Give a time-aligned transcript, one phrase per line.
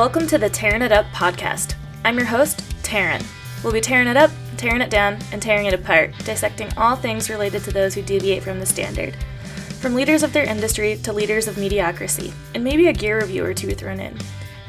[0.00, 1.74] Welcome to the Tarin It Up podcast.
[2.06, 3.22] I'm your host, Tarin.
[3.62, 7.28] We'll be tearing it up, tearing it down, and tearing it apart, dissecting all things
[7.28, 9.14] related to those who deviate from the standard.
[9.78, 13.52] From leaders of their industry to leaders of mediocrity, and maybe a gear review or
[13.52, 14.16] two thrown in.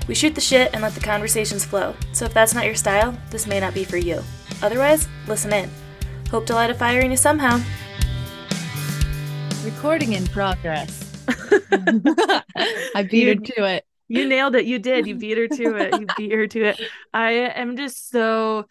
[0.05, 3.17] We shoot the shit and let the conversations flow, so if that's not your style,
[3.29, 4.21] this may not be for you.
[4.61, 5.69] Otherwise, listen in.
[6.29, 7.61] Hope to light a fire in you somehow.
[9.63, 11.23] Recording in progress.
[12.93, 13.85] I beat her to it.
[14.11, 14.65] You nailed it.
[14.65, 15.07] You did.
[15.07, 15.99] You beat her to it.
[15.99, 16.81] You beat her to it.
[17.13, 18.65] I am just so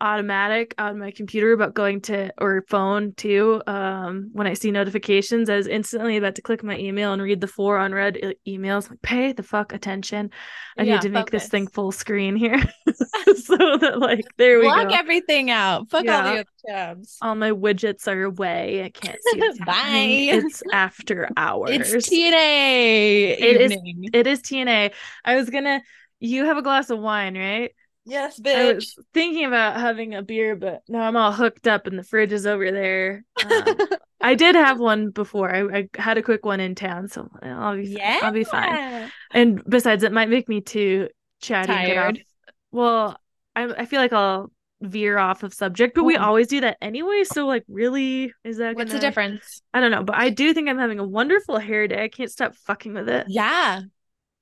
[0.00, 5.48] automatic on my computer about going to or phone too um when i see notifications
[5.48, 8.90] i was instantly about to click my email and read the four unread e- emails
[8.90, 10.30] like pay the fuck attention
[10.76, 11.44] i Yeah, need to make focus.
[11.44, 12.58] this thing full screen here
[13.36, 15.88] so that like there we Block go everything out.
[15.90, 17.16] Fuck all the other tabs.
[17.22, 19.58] all my widgets are away i can't see what's.
[19.64, 20.28] Bye.
[20.32, 24.10] it's after hours It's TNA It is- evening.
[24.12, 24.92] it is tna
[25.24, 25.80] i was gonna
[26.20, 27.70] you have a glass of wine right
[28.04, 28.54] yes, bitch.
[28.54, 32.02] I was thinking about having a beer, but now I'm all hooked up and the
[32.02, 33.24] fridge is over there.
[33.44, 33.76] Um,
[34.20, 35.54] I did have one before.
[35.54, 39.10] I, I had a quick one in town, so I'll be yeah, I'll be fine.
[39.32, 41.08] And besides, it might make me too
[41.42, 41.72] chatty.
[41.72, 42.24] and get off- Tired.
[42.72, 43.16] Well,
[43.54, 47.24] I I feel like I'll veer off of subject, but we always do that anyway.
[47.24, 49.60] So like, really, is that What's the gonna- difference?
[49.74, 52.02] I don't know, but I do think I'm having a wonderful hair day.
[52.04, 53.26] I can't stop fucking with it.
[53.28, 53.82] Yeah,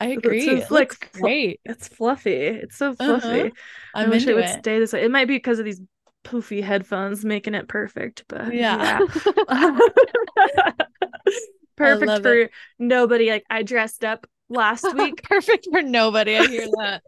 [0.03, 0.56] I agree.
[0.56, 1.61] it's It like great.
[1.64, 2.34] It's fluffy.
[2.34, 3.48] It's so Uh-huh.
[3.48, 3.53] fluffy.
[3.95, 4.64] I I'm wish it would it.
[4.64, 5.05] stay this way.
[5.05, 5.81] It might be because of these
[6.25, 8.77] poofy headphones making it perfect, but Yeah.
[8.81, 9.03] yeah.
[11.77, 13.31] perfect for nobody.
[13.31, 15.22] Like I dressed up last week.
[15.25, 16.37] Perfect for nobody.
[16.37, 17.03] I hear that.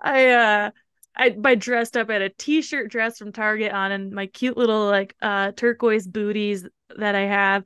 [0.00, 0.70] I uh
[1.16, 4.56] I by dressed up I had a t-shirt dress from Target on and my cute
[4.56, 7.64] little like uh turquoise booties that I have.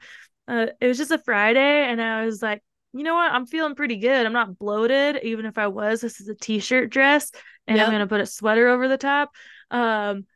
[0.49, 2.63] Uh it was just a Friday and I was like,
[2.93, 3.33] you know what?
[3.33, 4.27] I'm feeling pretty good.
[4.27, 6.01] I'm not bloated, even if I was.
[6.01, 7.31] This is a t-shirt dress
[7.67, 7.87] and Yep.
[7.87, 9.31] I'm gonna put a sweater over the top.
[9.71, 10.27] Um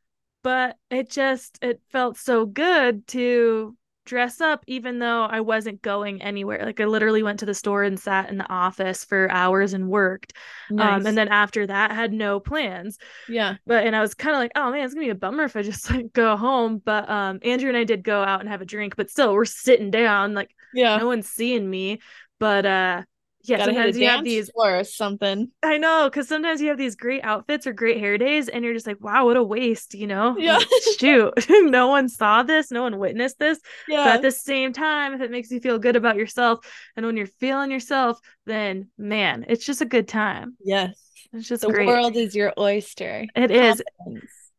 [0.42, 6.22] but it just it felt so good to dress up even though I wasn't going
[6.22, 6.64] anywhere.
[6.64, 9.88] Like I literally went to the store and sat in the office for hours and
[9.88, 10.32] worked.
[10.78, 12.98] Um, and then after that, had no plans.
[13.26, 15.42] yeah, But and I was kind of like, oh man, it's gonna be a bummer
[15.44, 16.80] if I just like go home.
[16.84, 19.44] But um, Andrew and I did go out and have a drink, but still, we're
[19.44, 20.96] sitting down, like yeah.
[20.98, 22.00] no one's seeing me.
[22.38, 23.02] But uh,
[23.44, 24.50] yeah, Gotta sometimes you have these.
[24.54, 25.50] or something.
[25.62, 28.74] I know, because sometimes you have these great outfits or great hair days, and you're
[28.74, 30.36] just like, wow, what a waste, you know?
[30.38, 30.58] Yeah.
[30.58, 33.60] Like, shoot, no one saw this, no one witnessed this.
[33.88, 36.60] But Yeah, at the same time, if it makes you feel good about yourself,
[36.96, 40.56] and when you're feeling yourself, then man, it's just a good time.
[40.62, 41.00] yes.
[41.32, 41.86] It's just The great.
[41.86, 43.26] world is your oyster.
[43.34, 43.82] It is.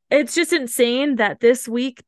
[0.10, 2.04] It's just insane that this week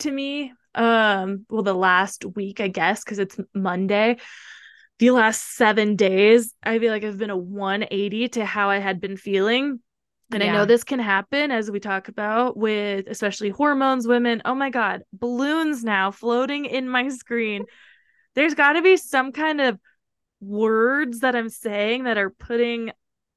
[0.00, 4.18] to me, um, well, the last week, I guess, because it's Monday,
[4.98, 9.00] the last seven days, I feel like I've been a 180 to how I had
[9.00, 9.80] been feeling.
[10.32, 14.42] And I know this can happen as we talk about with especially hormones, women.
[14.44, 17.64] Oh my God, balloons now floating in my screen.
[18.34, 19.78] There's got to be some kind of
[20.40, 22.90] words that I'm saying that are putting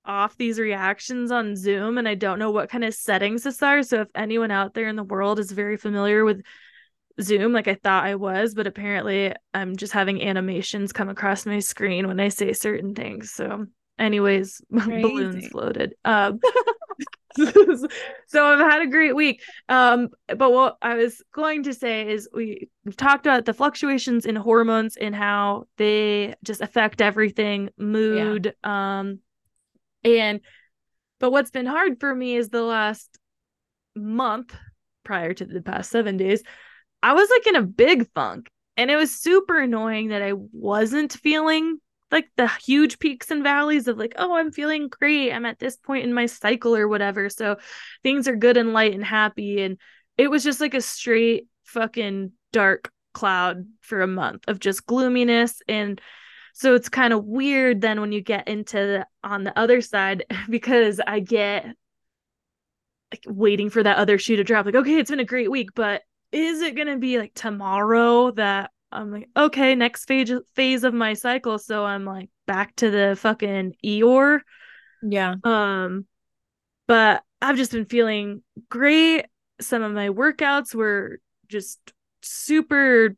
[0.04, 2.00] off these reactions on Zoom.
[2.00, 3.84] And I don't know what kind of settings this are.
[3.84, 6.42] So if anyone out there in the world is very familiar with
[7.22, 11.60] Zoom, like I thought I was, but apparently I'm just having animations come across my
[11.60, 13.32] screen when I say certain things.
[13.32, 13.66] So,
[13.98, 15.50] anyways, balloons Crazy.
[15.50, 15.96] floated.
[16.06, 16.40] Um,
[18.28, 19.42] so I've had a great week.
[19.68, 24.26] Um, but what I was going to say is we we've talked about the fluctuations
[24.26, 29.20] in hormones and how they just affect everything, mood, um,
[30.04, 30.42] and
[31.20, 33.18] but what's been hard for me is the last
[33.96, 34.56] month
[35.04, 36.44] prior to the past seven days,
[37.02, 38.50] I was like in a big funk.
[38.78, 41.80] And it was super annoying that I wasn't feeling
[42.12, 45.32] like the huge peaks and valleys of like, oh, I'm feeling great.
[45.32, 47.30] I'm at this point in my cycle or whatever.
[47.30, 47.58] So
[48.04, 49.62] things are good and light and happy.
[49.62, 49.78] And
[50.18, 55.62] it was just like a straight fucking dark cloud for a month of just gloominess.
[55.68, 56.02] And
[56.54, 60.26] so it's kind of weird then when you get into the on the other side
[60.50, 61.66] because I get
[63.12, 64.66] like waiting for that other shoe to drop.
[64.66, 68.72] Like, okay, it's been a great week, but is it gonna be like tomorrow that
[68.92, 71.60] I'm like, okay, next phase phase of my cycle.
[71.60, 74.42] So I'm like back to the fucking Eeyore.
[75.04, 75.36] Yeah.
[75.44, 76.06] Um,
[76.88, 79.26] but I've just been feeling great.
[79.62, 81.80] Some of my workouts were just
[82.22, 83.16] super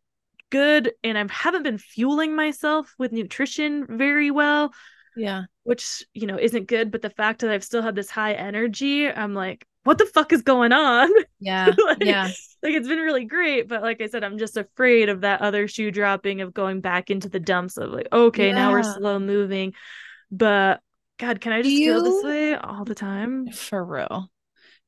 [0.49, 4.73] good, and I haven't been fueling myself with nutrition very well,
[5.15, 5.43] Yeah.
[5.63, 6.91] which you know isn't good.
[6.91, 10.31] But the fact that I've still had this high energy, I'm like, what the fuck
[10.33, 11.09] is going on?
[11.43, 11.71] Yeah.
[11.85, 12.27] Like- yeah.
[12.61, 15.67] like it's been really great, but like I said, I'm just afraid of that other
[15.67, 19.73] shoe dropping of going back into the dumps of like, okay, now we're slow moving.
[20.29, 20.81] But
[21.17, 23.49] God, can I just feel this way all the time?
[23.51, 24.29] For real.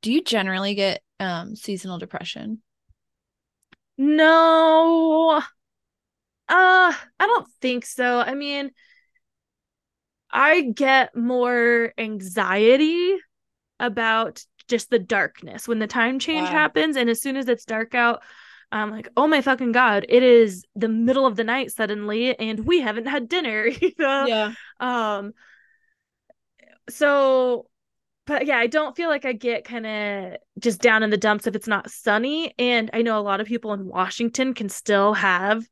[0.03, 2.61] Do you generally get um seasonal depression?
[3.97, 5.37] No.
[5.37, 5.41] Uh,
[6.49, 8.19] I don't think so.
[8.19, 8.71] I mean,
[10.31, 13.15] I get more anxiety
[13.79, 16.51] about just the darkness when the time change Wow.
[16.51, 16.95] happens.
[16.97, 18.21] And as soon as it's dark out,
[18.71, 22.65] I'm like, oh my fucking God, it is the middle of the night suddenly, and
[22.65, 24.27] we haven't had dinner, you know?
[24.27, 24.53] Yeah.
[24.79, 25.33] Um,
[26.89, 27.67] so
[28.25, 31.45] but yeah, I don't feel like I get kind of just down in the dumps
[31.45, 32.53] if it's not sunny.
[32.57, 35.67] And I know a lot of people in Washington can still have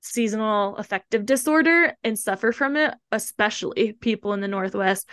[0.00, 5.08] seasonal affective disorder and suffer from it, especially people in the Northwest.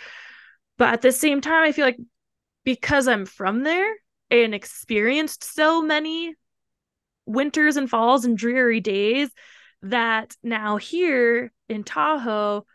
[0.78, 1.98] But at the same time, I feel like
[2.66, 3.94] because I'm from there
[4.28, 6.34] and experienced so many
[7.24, 9.30] winters and falls and dreary days,
[9.82, 12.66] that now here in Tahoe,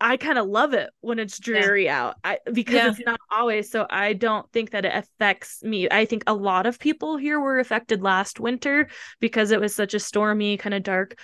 [0.00, 2.90] I kind of love it when it's dreary out I, because Yeah.
[2.90, 3.68] it's not always.
[3.68, 5.88] So I don't think that it affects me.
[5.90, 8.88] I think a lot of people here were affected last winter
[9.18, 11.18] because it was such a stormy, kind of dark,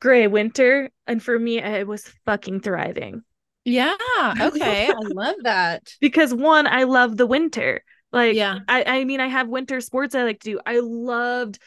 [0.00, 0.90] gray winter.
[1.08, 3.24] And for me, it was fucking thriving
[3.64, 3.94] Yeah.
[4.40, 4.88] Okay.
[4.88, 5.88] I love that.
[6.00, 7.82] because one, I love the winter.
[8.12, 8.60] Like, Yeah.
[8.68, 10.60] I, I mean, I have winter sports I like to do.
[10.64, 11.58] I loved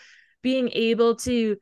[0.42, 1.58] being able to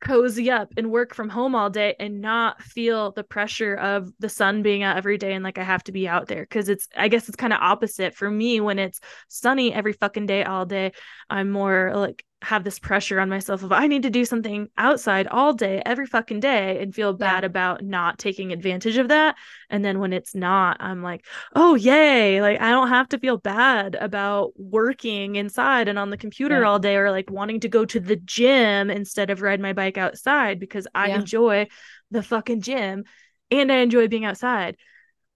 [0.00, 4.30] cozy up and work from home all day and not feel the pressure of the
[4.30, 6.88] sun being out every day and like I have to be out there because it's
[6.96, 10.64] I guess it's kind of opposite for me when it's sunny every fucking day all
[10.64, 10.92] day
[11.28, 15.26] I'm more like have this pressure on myself of I need to do something outside
[15.26, 19.36] all day every fucking day and feel bad about not taking advantage of that
[19.68, 23.36] and then when it's not I'm like oh yay like I don't have to feel
[23.36, 26.68] bad about working inside and on the computer Yeah.
[26.68, 29.98] all day or like wanting to go to the gym instead of ride my bike
[29.98, 31.16] outside because I Yeah.
[31.16, 31.68] enjoy
[32.10, 33.04] the fucking gym
[33.50, 34.76] and I enjoy being outside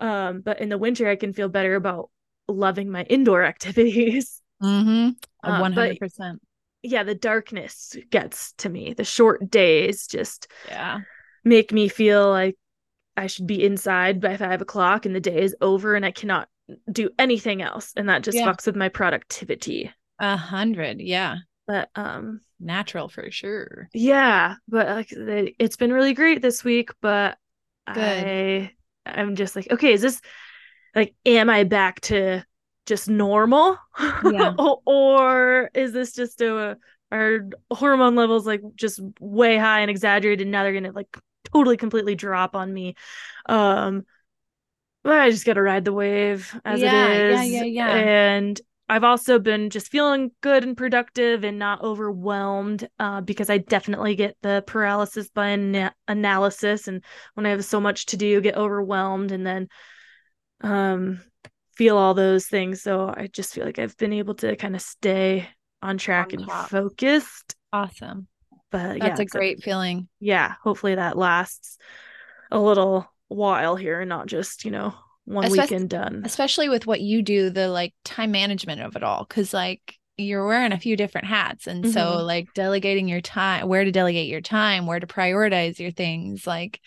[0.01, 2.11] um but in the winter I can feel better about
[2.49, 5.11] loving my indoor activities Mm-hmm.
[5.43, 5.97] Uh, One but.
[6.85, 11.01] Yeah the darkness gets to me the short days just Yeah.
[11.45, 12.57] make me feel like
[13.17, 16.49] I should be inside by five o'clock and the day is over and I cannot
[16.91, 17.93] do anything else.
[17.97, 18.47] And that just Yeah.
[18.47, 19.93] fucks with my productivity.
[20.19, 21.01] A hundred.
[21.01, 21.37] Yeah.
[21.67, 23.89] But um Natural for sure.
[23.93, 25.09] yeah, but like
[25.59, 27.37] it's been really great this week, but
[27.93, 28.01] Good.
[28.01, 28.73] I
[29.07, 30.21] I'm just like, okay, is this
[30.95, 32.45] like am I back to
[32.87, 33.79] just normal?
[34.21, 34.59] Yeah.
[34.87, 36.77] or, is this just a
[37.13, 41.17] are hormone levels like just way high and exaggerated and now they're gonna like
[41.53, 42.97] totally completely drop on me
[43.47, 44.05] um
[45.03, 47.91] but i just gotta ride the wave as Yeah, it yeah, yeah, yeah.
[47.93, 53.59] and i've also been just feeling good and productive and not overwhelmed uh, because i
[53.59, 57.05] definitely get the paralysis by ana- analysis and
[57.35, 59.69] when i have so much to do get overwhelmed and then
[60.63, 61.21] um
[61.77, 64.83] feel all those things so i just feel like i've been able to kind of
[64.83, 65.49] stay
[65.83, 68.29] on track On and focused Awesome.
[68.71, 70.09] but That's yeah a so- great feeling.
[70.21, 71.79] yeah hopefully that lasts
[72.51, 74.95] a little while here and not just you know
[75.25, 79.25] one weekend done especially with what you do the like time management of it all
[79.29, 79.81] because like
[80.17, 82.27] you're wearing a few different hats and so Mhm.
[82.27, 86.79] like delegating your time where to delegate your time where to prioritize your things like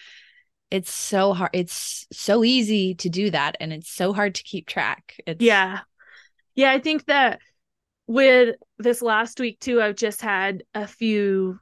[0.70, 4.68] it's so hard it's so easy to do that and it's so hard to keep
[4.68, 5.16] track.
[5.26, 5.80] It's yeah.
[6.56, 7.40] Yeah i think that
[8.08, 11.60] with this last week too i've just had a few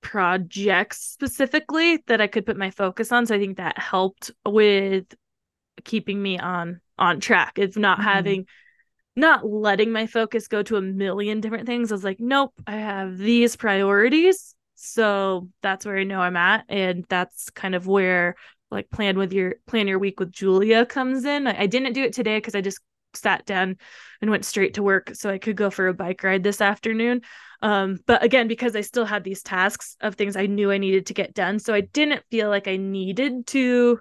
[0.00, 5.04] projects specifically that i could put my focus on so i think that helped with
[5.84, 7.58] keeping me on on track.
[7.58, 8.02] It's not Mhm.
[8.04, 8.46] having
[9.16, 11.90] not letting my focus go to a million different things.
[11.90, 16.64] I was like nope i have these priorities so that's where i know i'm at
[16.68, 18.34] and that's kind of where
[18.70, 21.46] like plan with your plan your week with julia comes in.
[21.46, 22.80] I, I didn't do it today because i just
[23.12, 23.76] sat down
[24.20, 27.22] and went straight to work so i could go for a bike ride this afternoon.
[27.60, 31.06] Um but again because i still had these tasks of things i knew i needed
[31.06, 34.00] to get done so i didn't feel like i needed to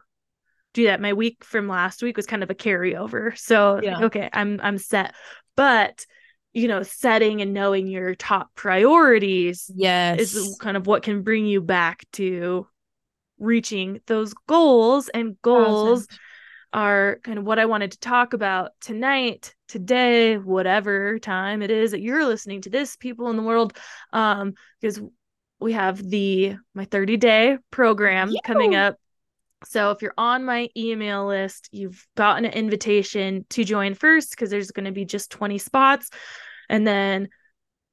[0.73, 1.01] do that.
[1.01, 3.37] My week from last week was kind of a carryover.
[3.37, 4.05] So Yeah.
[4.05, 5.15] okay i'm i'm set.
[5.55, 6.05] But
[6.53, 11.45] you know setting and knowing your top priorities yes is kind of what can bring
[11.45, 12.65] you back to
[13.39, 16.19] reaching those goals and goals Thousand.
[16.73, 21.91] are kind of what I wanted to talk about tonight, today, whatever time it is
[21.91, 23.75] that you're listening to this, people in the world.
[24.13, 25.01] Um, because
[25.59, 28.97] we have the my 30 day program coming up.
[29.65, 34.49] So if you're on my email list, you've gotten an invitation to join first because
[34.49, 36.09] there's going to be just 20 spots.
[36.69, 37.29] And then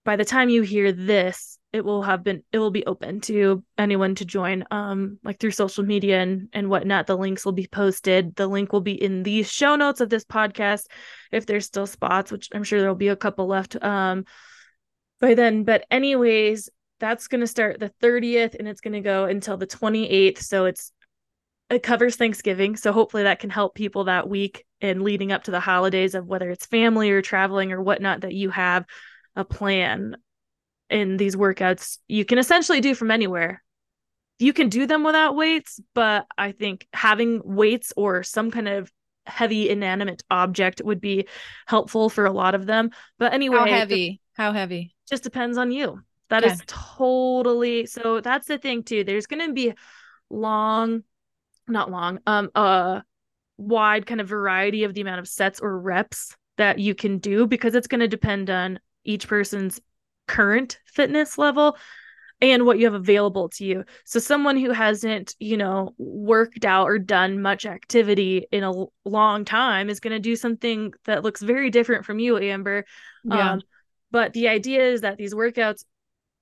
[0.05, 3.63] by the time you hear this, it will have been it will be open to
[3.77, 7.07] anyone to join um like through social media and and whatnot.
[7.07, 8.35] The links will be posted.
[8.37, 10.85] The link will be in the show notes of this podcast
[11.33, 14.25] if there's still spots which i'm sure there'll be a couple left um
[15.21, 15.65] by then.
[15.65, 19.67] But anyways that's going to start the 30th and it's going to go until the
[19.67, 20.93] 28th so it's
[21.71, 25.51] it covers thanksgiving so hopefully that can help people that week and leading up to
[25.51, 28.85] the holidays of whether it's family or traveling or whatnot that you have
[29.35, 30.17] a plan
[30.89, 33.63] in these workouts you can essentially do from anywhere.
[34.39, 38.91] You can do them without weights but i think having weights or some kind of
[39.27, 41.27] heavy inanimate object would be
[41.67, 42.91] helpful for a lot of them.
[43.19, 44.21] But anyway how heavy?
[44.35, 44.95] How heavy?
[45.09, 46.01] Just depends on you.
[46.29, 46.53] That okay.
[46.53, 49.05] is totally so that's the thing too.
[49.05, 49.75] There's going to be
[50.31, 51.05] long
[51.69, 53.01] not long um uh
[53.59, 57.47] wide kind of variety of the amount of sets or reps that you can do
[57.47, 59.81] because it's going to depend on each person's
[60.27, 61.77] current fitness level
[62.41, 63.85] and what you have available to you.
[64.05, 69.45] So someone who hasn't, you know, worked out or done much activity in a long
[69.47, 72.85] time is going to do something that looks very different from you, Amber.
[73.25, 73.53] Yeah.
[73.53, 73.63] Um,
[74.11, 75.85] but the idea is that these workouts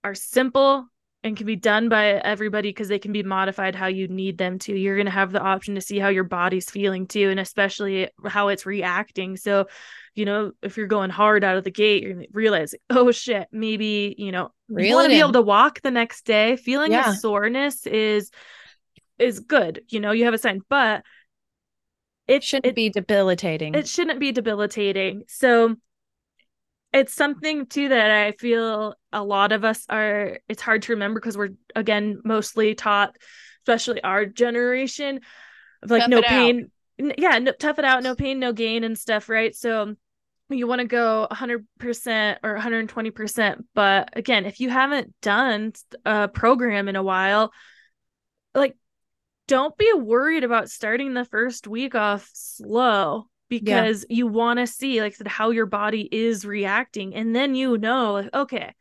[0.03, 0.87] are simple
[1.25, 4.59] and can be done by everybody because they can be modified how you need them
[4.59, 4.79] to.
[4.79, 8.11] You're going to have the option to see how your body's feeling too, and especially
[8.27, 9.39] how it's reacting.
[9.39, 9.67] So,
[10.15, 13.11] you know, if you're going hard out of the gate, you're going to realize, oh
[13.11, 16.57] shit, maybe, you know, Reel you want to be able to walk the next day.
[16.57, 17.11] Feeling yeah.
[17.11, 18.31] a soreness is
[19.19, 19.81] is good.
[19.89, 21.05] You know, you have a sign, but
[22.29, 23.75] it shouldn't it, be debilitating.
[23.75, 25.23] It shouldn't be debilitating.
[25.29, 25.77] So
[26.95, 31.19] it's something too that I feel a lot of us are it's hard to remember
[31.19, 33.17] because we're again mostly taught,
[33.63, 35.21] especially our generation,
[35.83, 36.71] of like tough no pain.
[37.03, 37.19] Out.
[37.19, 39.55] Yeah, no, tough it out, no pain, no gain and stuff, right?
[39.55, 39.97] So
[40.49, 45.73] you want to go 100% or 120%, but again, if you haven't done
[46.05, 47.51] a program in a while,
[48.55, 48.77] like
[49.49, 53.27] don't be worried about starting the first week off slow
[53.59, 54.17] because yeah.
[54.17, 57.79] you want to see like I said how your body is reacting and then you
[57.79, 58.75] know like okay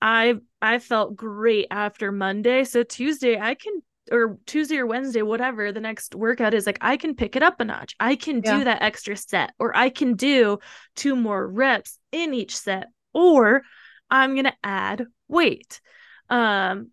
[0.00, 5.72] i i felt great after monday so tuesday i can or tuesday or wednesday whatever
[5.72, 8.58] the next workout is like i can pick it up a notch i can yeah.
[8.58, 10.58] do that extra set or i can do
[10.96, 13.62] two more reps in each set or
[14.10, 15.80] i'm going to add weight
[16.28, 16.90] um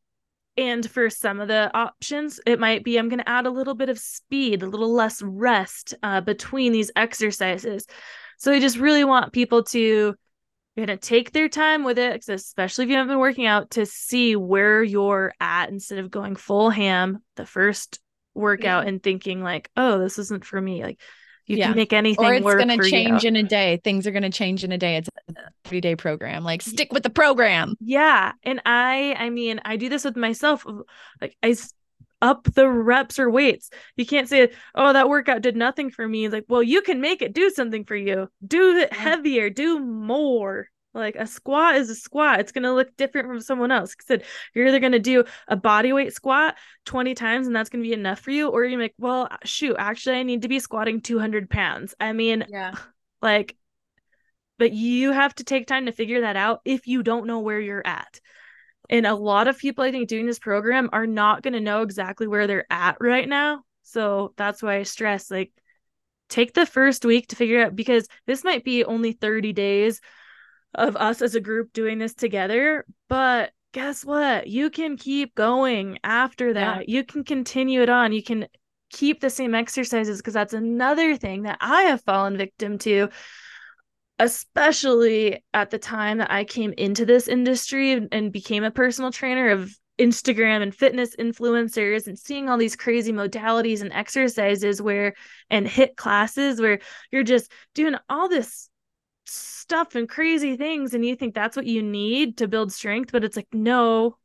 [0.60, 3.76] and for some of the options, it might be I'm going to add a little
[3.76, 7.86] bit of speed, a little less rest uh, between these exercises.
[8.38, 10.16] So I just really want people to
[10.78, 13.86] kind of take their time with it, especially if you haven't been working out, to
[13.86, 18.00] see where you're at instead of going full ham the first
[18.34, 18.90] workout yeah.
[18.90, 20.84] and thinking like, oh, this isn't for me.
[20.84, 21.00] Like
[21.50, 21.68] you yeah.
[21.68, 23.30] can make anything or it's going to change you.
[23.30, 23.82] in a day.
[23.84, 24.98] Things are going to change in a day.
[24.98, 25.34] It's a
[25.66, 26.44] three day program.
[26.44, 27.74] Like stick with the program.
[27.82, 28.34] Yeah.
[28.44, 30.66] And i i mean i do this with myself.
[31.20, 31.56] Like i
[32.22, 33.72] up the reps or weights.
[33.98, 36.30] You can't say oh that workout did nothing for me.
[36.30, 38.30] Like well you can make it do something for you.
[38.46, 39.50] Do it heavier.
[39.50, 42.40] Do more like a squat is a squat.
[42.40, 43.96] It's gonna look different from someone else.
[44.02, 47.94] Said you're either gonna do a body weight squat 20 times and that's gonna be
[47.94, 51.50] enough for you, or you're like, well, shoot, actually, I need to be squatting 200
[51.50, 51.94] pounds.
[52.00, 52.74] I mean, yeah,
[53.22, 53.56] like,
[54.58, 57.60] but you have to take time to figure that out if you don't know where
[57.60, 58.20] you're at.
[58.90, 62.28] And a lot of people, I think, doing this program are not gonna know exactly
[62.28, 63.64] where they're at right now.
[63.84, 65.52] So that's why I stress like
[66.30, 70.00] take the first week to figure out because this might be only 30 days
[70.76, 72.86] of us as a group doing this together.
[73.08, 74.48] But guess what?
[74.48, 76.88] You can keep going after that.
[76.88, 76.98] Yeah.
[76.98, 78.14] You can continue it on.
[78.14, 78.48] You can
[78.90, 83.10] keep the same exercises because that's another thing that I have fallen victim to,
[84.18, 89.50] especially at the time that I came into this industry and became a personal trainer
[89.50, 95.14] of Instagram and fitness influencers and seeing all these crazy modalities and exercises where
[95.50, 96.80] and HIIT classes where
[97.12, 98.69] you're just doing all this
[99.30, 103.24] stuff and crazy things and you think that's what you need to build strength but
[103.24, 104.18] it's like no.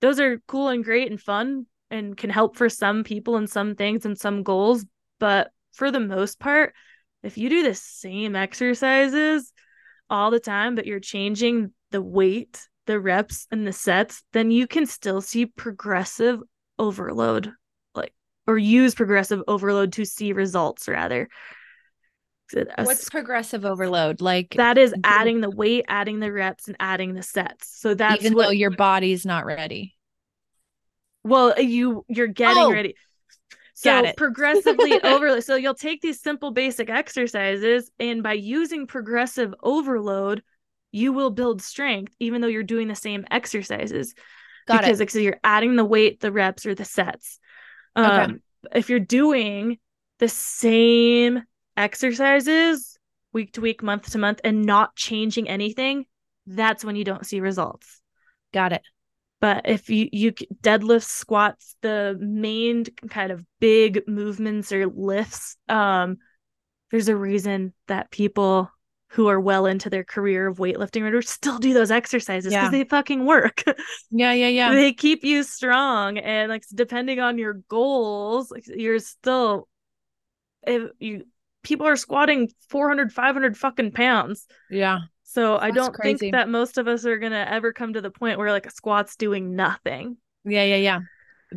[0.00, 3.74] Those are cool and great and fun and can help for some people and some
[3.74, 4.84] things and some goals
[5.18, 6.74] but for the most part
[7.22, 9.52] if you do the same exercises
[10.08, 14.66] all the time but you're changing the weight the reps and the sets then you
[14.66, 16.40] can still see progressive
[16.78, 17.52] overload
[17.94, 18.14] like
[18.46, 21.28] or use progressive overload to see results rather
[22.78, 24.20] What's progressive overload?
[24.20, 27.68] Like that is adding the weight, adding the reps, and adding the sets.
[27.80, 29.96] So that's even what, though your body's not ready.
[31.24, 32.94] Well, you you're getting oh, ready.
[33.74, 35.44] So progressively overload.
[35.44, 40.42] So you'll take these simple basic exercises, and by using progressive overload,
[40.92, 44.14] you will build strength even though you're doing the same exercises.
[44.66, 45.02] Got because it.
[45.02, 47.38] like, so you're adding the weight, the reps, or the sets.
[47.96, 48.06] Okay.
[48.06, 48.42] Um,
[48.72, 49.78] if you're doing
[50.18, 51.42] the same
[51.80, 52.96] exercises
[53.32, 56.04] week to week, month to month, and not changing anything,
[56.46, 58.00] that's when you don't see results.
[58.52, 58.82] Got it.
[59.40, 60.32] But if you you
[60.62, 66.18] deadlifts, squats, the main kind of big movements or lifts, um,
[66.90, 68.70] there's a reason that people
[69.12, 72.70] who are well into their career of weightlifting or still do those exercises because Yeah.
[72.70, 73.62] they fucking work.
[74.10, 74.72] Yeah, yeah, yeah.
[74.72, 79.68] they keep you strong and like depending on your goals you're still
[80.66, 81.24] if you
[81.62, 85.00] people are squatting 400 500 fucking pounds Yeah.
[85.22, 86.16] so i don't crazy.
[86.18, 88.70] think that most of us are gonna ever come to the point where like a
[88.70, 91.00] squat's doing nothing Yeah, yeah, yeah.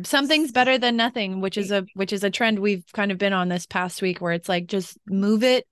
[0.02, 3.32] Something's better than nothing, which is a which is a trend we've kind of been
[3.32, 5.66] on this past week where it's like just move it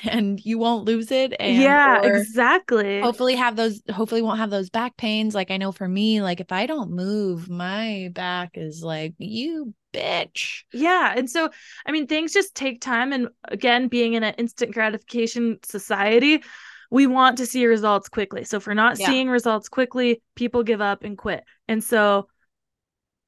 [0.04, 4.70] and you won't lose it and yeah exactly hopefully have those hopefully won't have those
[4.70, 8.82] back pains like I know for me like if I don't move my back is
[8.82, 10.64] like you bitch.
[10.72, 11.14] Yeah.
[11.16, 11.50] And so,
[11.86, 13.12] I mean, things just take time.
[13.12, 16.42] And again, being in an instant gratification society,
[16.90, 18.44] we want to see results quickly.
[18.44, 19.06] So, if we're not Yeah.
[19.06, 21.44] seeing results quickly, people give up and quit.
[21.68, 22.28] And so,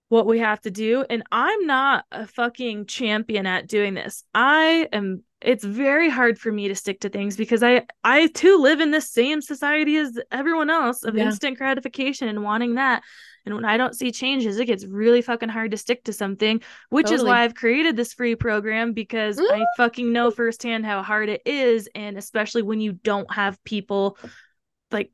[0.08, 4.22] what we have to do, and I'm not a fucking champion at doing this.
[4.34, 8.58] I am it's very hard for me to stick to things because I I too
[8.58, 11.24] live in the same society as everyone else of Yeah.
[11.26, 13.02] instant gratification and wanting that.
[13.44, 16.60] And when I don't see changes, it gets really fucking hard to stick to something,
[16.88, 21.28] which is why I've created this free program because I fucking know firsthand how hard
[21.28, 21.88] it is.
[21.94, 24.18] And especially when you don't have people
[24.90, 25.12] like,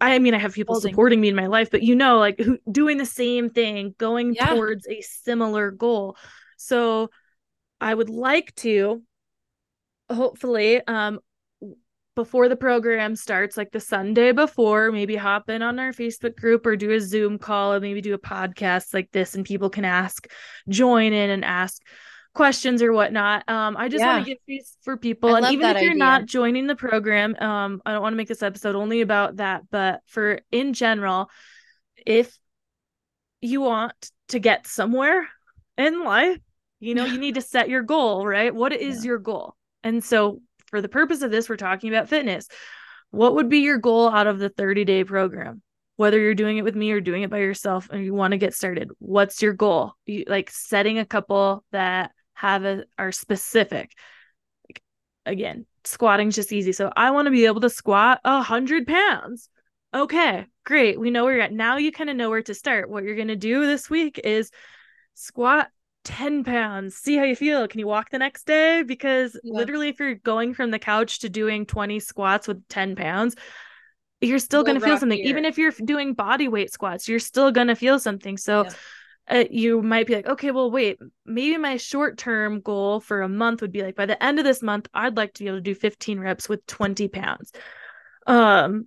[0.00, 0.92] I mean, I have people Holding.
[0.92, 4.34] supporting me in my life, but you know, like who doing the same thing, going
[4.34, 4.54] Yeah.
[4.54, 6.16] towards a similar goal.
[6.58, 7.10] So
[7.80, 9.02] I would like to
[10.10, 11.18] hopefully um
[12.16, 16.66] before the program starts like the sunday before maybe hop in on our facebook group
[16.66, 19.84] or do a zoom call and maybe do a podcast like this and people can
[19.84, 20.28] ask
[20.68, 21.80] join in and ask
[22.34, 24.14] questions or whatnot um i just Yeah.
[24.14, 25.98] want to give these for people I and even if you're idea.
[26.04, 29.62] not joining the program um i don't want to make this episode only about that
[29.70, 31.30] but for in general
[32.06, 32.36] if
[33.40, 35.28] you want to get somewhere
[35.76, 36.38] in life
[36.80, 39.08] you know you need to set your goal right what is Yeah.
[39.10, 42.48] your goal and so for the purpose of this we're talking about fitness.
[43.10, 45.62] What would be your goal out of the 30 day program?
[45.96, 48.38] Whether you're doing it with me or doing it by yourself and you want to
[48.38, 49.92] get started what's your goal?
[50.06, 53.92] You, like setting a couple that have a are specific.
[54.68, 54.82] Like,
[55.26, 56.72] again squatting's just easy.
[56.72, 59.48] So i want to be able to squat a hundred pounds.
[59.94, 61.00] Okay great.
[61.00, 61.52] We know where you're at.
[61.52, 62.90] Now you kind of know where to start.
[62.90, 64.50] What you're going to do this week is
[65.14, 65.70] squat
[66.04, 66.96] 10 pounds.
[66.96, 67.68] See how you feel.
[67.68, 68.82] Can you walk the next day?
[68.82, 69.54] Because Yeah.
[69.58, 73.34] literally if you're going from the couch to doing 20 squats with 10 pounds
[74.20, 75.16] you're still going to feel something.
[75.18, 78.36] your- even if you're doing body weight squats you're still going to feel something.
[78.36, 78.72] So Yeah.
[79.40, 83.28] uh, you might be like okay well wait maybe my short term goal for a
[83.28, 85.58] month would be like by the end of this month i'd like to be able
[85.58, 87.52] to do 15 reps with 20 pounds.
[88.26, 88.86] Um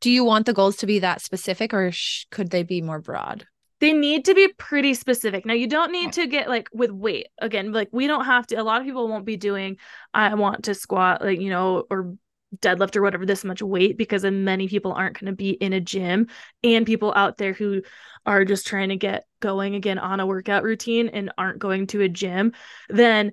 [0.00, 2.98] Do you want the goals to be that specific or sh- could they be more
[3.00, 3.46] broad?
[3.80, 5.44] They need to be pretty specific.
[5.44, 7.28] Now you don't need to get like with weight.
[7.38, 9.76] Again, like we don't have to a lot of people won't be doing
[10.12, 12.14] I want to squat like, you know, or
[12.60, 15.72] deadlift or whatever this much weight because then many people aren't going to be in
[15.72, 16.28] a gym
[16.62, 17.82] and people out there who
[18.26, 22.00] are just trying to get going again on a workout routine and aren't going to
[22.00, 22.52] a gym,
[22.88, 23.32] then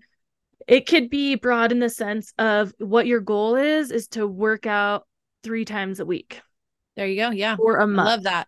[0.67, 4.65] it could be broad in the sense of what your goal is is to work
[4.65, 5.07] out
[5.43, 6.41] 3 times a week
[6.95, 7.31] There you go.
[7.31, 7.57] Yeah.
[7.59, 8.07] or a I month.
[8.07, 8.47] love that.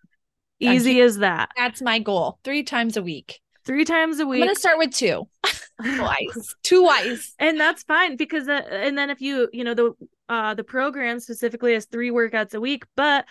[0.63, 1.49] Easy as that.
[1.57, 2.39] That's my goal.
[2.43, 3.39] Three times a week.
[3.65, 4.41] 3 times a week.
[4.41, 5.27] I'm gonna start with two.
[5.81, 6.55] Twice.
[6.63, 7.33] Twice.
[7.39, 9.93] and that's fine because uh, and then if you you know the
[10.29, 13.25] uh the program specifically has three workouts a week but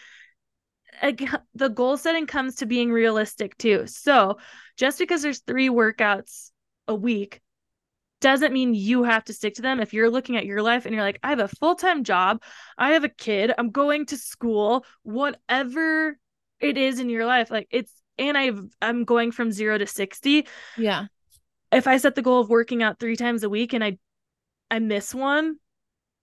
[1.01, 4.39] ag- the goal setting comes to being realistic too so
[4.77, 6.51] just because there's three workouts
[6.89, 7.41] a week
[8.21, 10.95] doesn't mean you have to stick to them if you're looking at your life and
[10.95, 12.43] you're like i have a full-time job
[12.77, 16.19] i have a kid i'm going to school whatever
[16.63, 20.47] it is in your life like it's and i've i'm going from 0 to 60
[20.79, 21.07] Yeah.
[21.71, 23.99] if I set the goal of working out three times a week and I
[24.71, 25.57] I miss one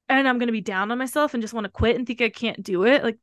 [0.08, 2.30] and I'm gonna be down on myself and just want to quit and think I
[2.30, 3.20] can't do it, like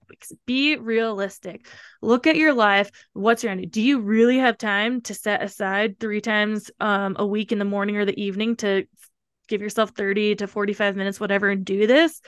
[0.46, 1.66] be realistic.
[2.00, 2.90] Look at your life.
[3.12, 3.68] What's your end?
[3.72, 7.64] Do you really have time to set aside three times um a week in the
[7.64, 8.86] morning or the evening to
[9.48, 12.20] give yourself 30 to 45 minutes, whatever, and do this?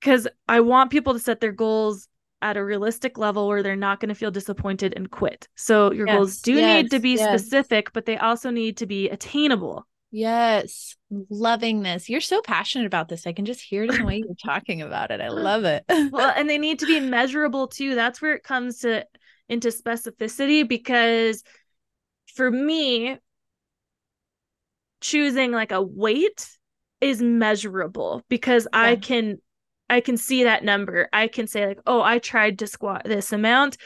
[0.00, 2.08] Because I want people to set their goals
[2.42, 5.48] at a realistic level where they're not going to feel disappointed and quit.
[5.54, 7.44] So your goals Yes, do need to be yes.
[7.44, 9.86] specific, but they also need to be attainable.
[10.10, 10.94] Yes.
[11.30, 12.10] Loving this.
[12.10, 13.26] You're so passionate about this.
[13.26, 15.20] I can just hear it in the way you're talking about it.
[15.20, 15.84] I love it.
[15.88, 17.94] well, and they need to be measurable too.
[17.94, 19.06] That's where it comes to
[19.48, 21.42] into specificity because
[22.34, 23.18] for me
[25.00, 26.48] choosing like a weight
[27.00, 28.80] is measurable because yeah.
[28.80, 29.38] I can
[29.88, 31.08] I can see that number.
[31.12, 33.76] I can say like, "Oh, I tried to squat this amount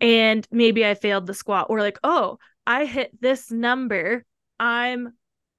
[0.00, 4.24] and maybe I failed the squat." Or like, "Oh, I hit this number.
[4.58, 5.12] I'm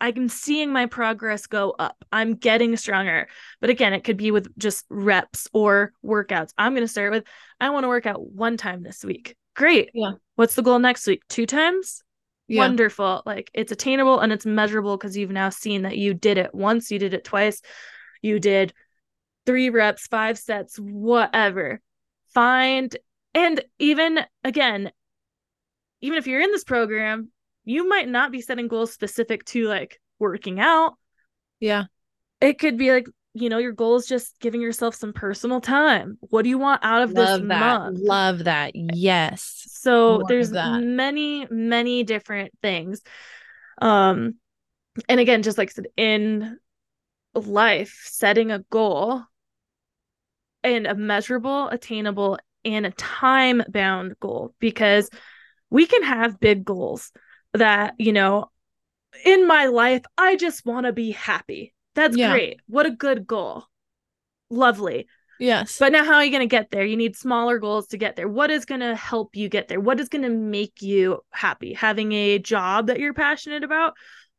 [0.03, 2.03] I'm seeing my progress go up.
[2.11, 3.29] I'm getting stronger.
[3.61, 6.51] But again, it could be with just reps or workouts.
[6.57, 7.23] I'm going to start with
[7.61, 9.37] I want to work out one time this week.
[9.55, 9.91] Great.
[9.93, 10.13] Yeah.
[10.35, 11.21] What's the goal next week?
[11.29, 12.03] Two times?
[12.47, 12.59] Yeah.
[12.59, 13.23] Wonderful.
[13.25, 16.91] Like it's attainable and it's measurable because you've now seen that you did it once,
[16.91, 17.61] you did it twice,
[18.21, 18.73] you did
[19.45, 21.81] three reps, five sets, whatever.
[22.33, 22.95] Find
[23.33, 24.91] and even again,
[26.01, 27.29] even if you're in this program,
[27.65, 30.93] you might not be setting goals specific to like working out.
[31.59, 31.85] Yeah.
[32.41, 36.17] It could be like, you know, your goal is just giving yourself some personal time.
[36.19, 37.59] What do you want out of Love this that.
[37.59, 37.99] month?
[38.01, 38.71] Love that.
[38.75, 39.63] Yes.
[39.69, 43.01] So there's many, many different things.
[43.81, 44.35] Um,
[45.09, 46.59] and again, just like I said, in
[47.33, 49.23] life, setting a goal
[50.63, 55.09] and a measurable, attainable, and a time bound goal because
[55.69, 57.11] we can have big goals
[57.53, 58.49] that, you know,
[59.25, 61.73] in my life, I just want to be happy.
[61.95, 62.31] That's yeah.
[62.31, 62.61] great.
[62.67, 63.65] What a good goal.
[64.49, 65.07] Lovely.
[65.39, 65.77] Yes.
[65.77, 66.85] But now, how are you going to get there?
[66.85, 68.27] You need smaller goals to get there.
[68.27, 69.79] What is going to help you get there?
[69.79, 71.73] What is going to make you happy?
[71.73, 73.93] Having a job that you're passionate about?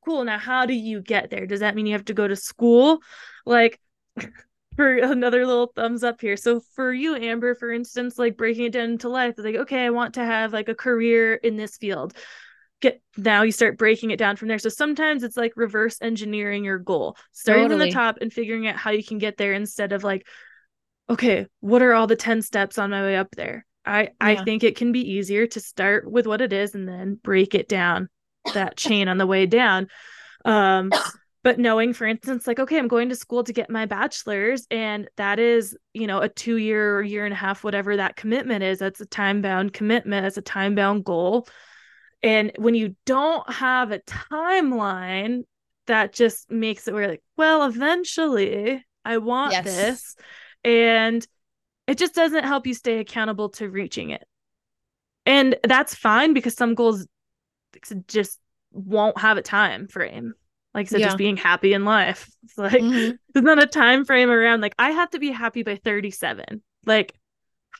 [0.04, 0.24] Cool.
[0.24, 1.46] Now, how do you get there?
[1.46, 3.00] Does that mean you have to go to school?
[3.44, 3.80] Like,
[4.76, 6.36] for another little thumbs up here.
[6.36, 9.90] So for you, Amber, for instance, like breaking it down into life, like, okay, I
[9.90, 12.14] want to have like a career in this field.
[12.80, 14.58] Get now you start breaking it down from there.
[14.58, 17.80] So sometimes it's like reverse engineering your goal, starting totally.
[17.80, 20.26] from the top and figuring out how you can get there instead of like,
[21.08, 23.64] okay, what are all the 10 steps on my way up there?
[23.86, 24.08] I yeah.
[24.20, 27.54] I think it can be easier to start with what it is and then break
[27.54, 28.08] it down
[28.54, 29.88] that chain on the way down.
[30.44, 30.90] Um
[31.44, 35.08] but knowing for instance like okay i'm going to school to get my bachelor's and
[35.16, 38.64] that is you know a two year or year and a half whatever that commitment
[38.64, 41.46] is that's a time bound commitment that's a time bound goal.
[42.22, 45.42] And when you don't have a timeline
[45.86, 49.64] that just makes it where like well eventually i want yes.
[49.64, 50.16] this.
[50.64, 51.26] And
[51.86, 54.24] it just doesn't help you stay accountable to reaching it.
[55.26, 57.06] And that's fine because some goals
[58.08, 58.40] just
[58.72, 60.32] won't have a time frame
[60.74, 61.06] like said, yeah.
[61.06, 62.28] just being happy in life.
[62.44, 63.16] It's like mm-hmm.
[63.32, 66.62] there's not a time frame around like I have to be happy by 37.
[66.84, 67.14] Like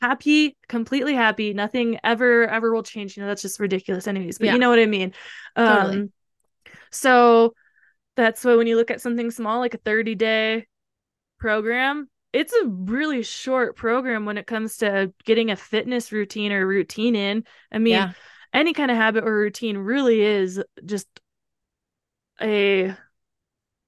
[0.01, 1.53] happy, completely happy.
[1.53, 3.15] Nothing ever, ever will change.
[3.15, 4.39] You know, that's just ridiculous anyways.
[4.39, 4.53] But yeah.
[4.53, 5.13] you know what I mean?
[5.55, 5.97] Totally.
[5.97, 6.13] Um
[6.91, 7.53] so
[8.15, 10.67] that's why when you look at something small like a 30 day
[11.39, 16.65] program, it's a really short program when it comes to getting a fitness routine or
[16.65, 17.45] routine in.
[17.71, 18.11] I mean, yeah.
[18.51, 21.07] any kind of habit or routine really is just
[22.41, 22.95] a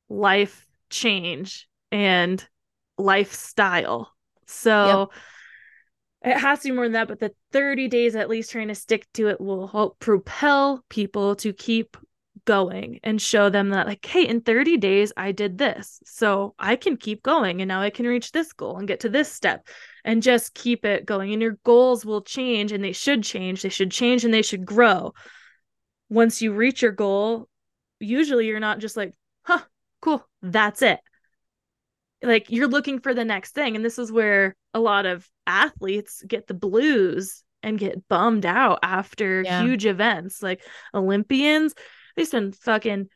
[0.10, 2.46] life change and
[2.98, 4.12] lifestyle.
[4.46, 5.10] So
[6.24, 6.36] yep.
[6.36, 8.76] it has to be more than that, but the 30 days at least trying to
[8.76, 11.98] stick to it will help propel people to keep
[12.46, 16.78] going and show them that like hey in 30 days I did this so I
[16.78, 19.68] can keep going and now I can reach this goal and get to this step
[20.06, 23.70] and just keep it going and your goals will change and they should change they
[23.70, 25.14] should change and they should grow
[26.10, 27.50] once you reach your goal
[28.00, 29.62] usually you're not just like, huh,
[30.02, 31.00] cool, that's it.
[32.22, 33.76] Like you're looking for the next thing.
[33.76, 38.80] And this is where a lot of athletes get the blues and get bummed out
[38.84, 39.62] after yeah.
[39.62, 40.42] huge events.
[40.42, 41.74] Like Olympians,
[42.16, 43.08] they spend fucking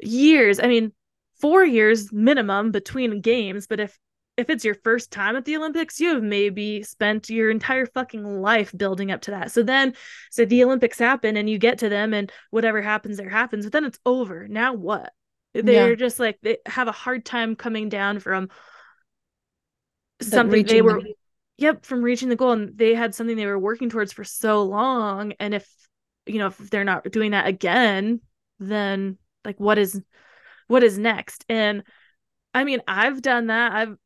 [0.00, 0.60] years.
[0.60, 0.92] I mean,
[1.40, 3.66] four years minimum between games.
[3.66, 3.98] But if
[4.40, 8.24] if it's your first time at the Olympics, you have maybe spent your entire fucking
[8.24, 9.52] life building up to that.
[9.52, 9.94] So then,
[10.30, 13.72] so the Olympics happen and you get to them and whatever happens there happens, but
[13.72, 14.48] then it's over.
[14.48, 15.12] Now what?
[15.52, 15.94] They're yeah.
[15.94, 18.48] just like, they have a hard time coming down from
[20.20, 21.14] something they were, the-
[21.58, 22.52] yep, from reaching the goal.
[22.52, 25.34] And they had something they were working towards for so long.
[25.38, 25.68] And if,
[26.26, 28.20] you know, if they're not doing that again,
[28.58, 30.00] then like what is,
[30.68, 31.44] what is next?
[31.48, 31.82] And
[32.54, 33.72] I mean, I've done that.
[33.72, 33.96] I've,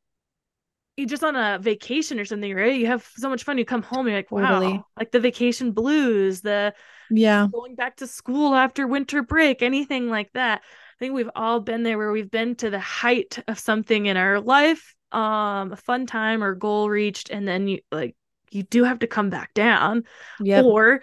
[0.97, 2.79] you just on a vacation or something, right?
[2.79, 3.59] You have so much fun.
[3.59, 4.83] You come home, you're like, wow, totally.
[4.97, 6.75] like the vacation blues, the
[7.11, 10.61] yeah, going back to school after winter break, anything like that.
[10.61, 14.17] I think we've all been there where we've been to the height of something in
[14.17, 18.17] our life, um, a fun time or goal reached, and then you like
[18.51, 20.05] you do have to come back down.
[20.41, 20.63] Yeah.
[20.63, 21.03] Or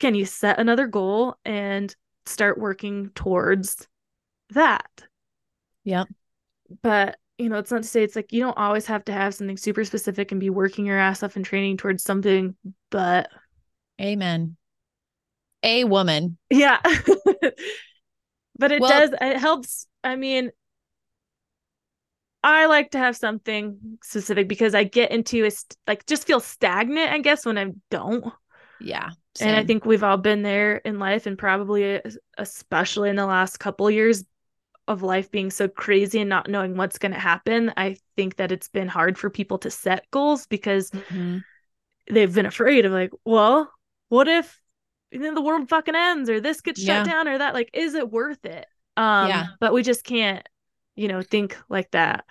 [0.00, 1.94] can you set another goal and
[2.26, 3.86] start working towards
[4.50, 5.04] that.
[5.84, 6.08] Yep.
[6.82, 9.34] But you know, it's not to say it's like you don't always have to have
[9.34, 12.54] something super specific and be working your ass off and training towards something,
[12.90, 13.28] but
[14.00, 14.56] Amen.
[15.62, 16.38] A woman.
[16.50, 16.78] yeah.
[18.58, 19.86] but it Well- does it helps.
[20.02, 20.50] I mean,
[22.42, 26.40] I like to have something specific because I get into a st- like just feel
[26.40, 28.24] stagnant, I guess, when I don't.
[28.80, 29.10] Yeah.
[29.40, 32.00] And I think we've all been there in life, and probably
[32.38, 34.24] especially in the last couple years
[34.90, 37.72] of life being so crazy and not knowing what's going to happen.
[37.76, 41.42] I think that it's been hard for people to set goals because Mhm.
[42.10, 43.72] they've been afraid of like, well,
[44.08, 44.60] what if
[45.12, 47.02] you know, the world fucking ends or this gets Yeah.
[47.02, 47.52] shut down or that?
[47.54, 48.66] Like, is it worth it?
[48.96, 49.46] Um, Yeah.
[49.58, 50.46] but we just can't,
[50.94, 52.24] you know, think like that.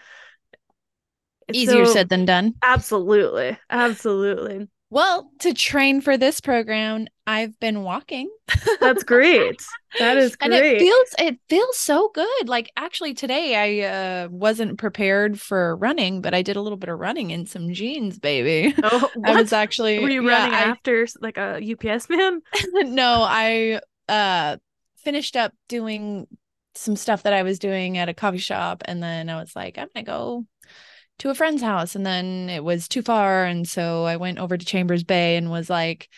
[1.51, 2.53] Easier so- said than done.
[2.63, 4.69] Absolutely, absolutely.
[4.91, 8.29] Well, to train for this program, I've been walking.
[8.79, 9.61] That's great.
[9.99, 10.51] That is great.
[10.51, 12.49] and it feels it feels so good.
[12.49, 16.89] Like actually today I uh, wasn't prepared for running, but I did a little bit
[16.89, 18.73] of running in some jeans, baby.
[18.83, 19.53] oh, I was what?
[19.53, 22.41] actually Were you yeah, running I- after like a UPS man?
[22.73, 24.57] no, I uh
[24.97, 26.25] finished up doing
[26.73, 29.77] some stuff that I was doing at a coffee shop and then I was like,
[29.77, 30.45] I'm gonna go
[31.19, 34.57] to a friend's house and then it was too far and so I went over
[34.57, 36.09] to Chambers Bay and was like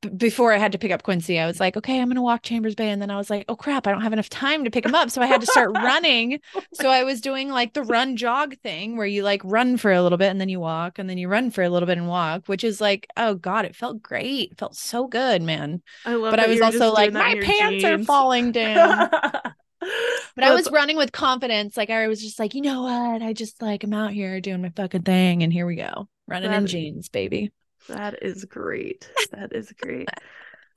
[0.00, 2.42] b- before I had to pick up Quincy, I was like, okay, I'm gonna walk
[2.42, 4.70] Chambers Bay, and then I was like, oh crap, I don't have enough time to
[4.70, 6.40] pick him up, so I had to start running.
[6.74, 10.02] So I was doing like the run jog thing, where you like run for a
[10.02, 12.08] little bit and then you walk, and then you run for a little bit and
[12.08, 15.82] walk, which is like, oh god, it felt great, it felt so good, man.
[16.04, 16.30] I love.
[16.30, 19.10] But I was you were just also like, my pants are falling down.
[20.34, 21.76] But I was running with confidence.
[21.76, 23.20] Like I was just like, you know what?
[23.20, 26.52] I just like I'm out here doing my fucking thing, and here we go, running
[26.52, 27.52] in That- jeans, baby.
[27.88, 29.10] That is great.
[29.32, 30.08] That is great.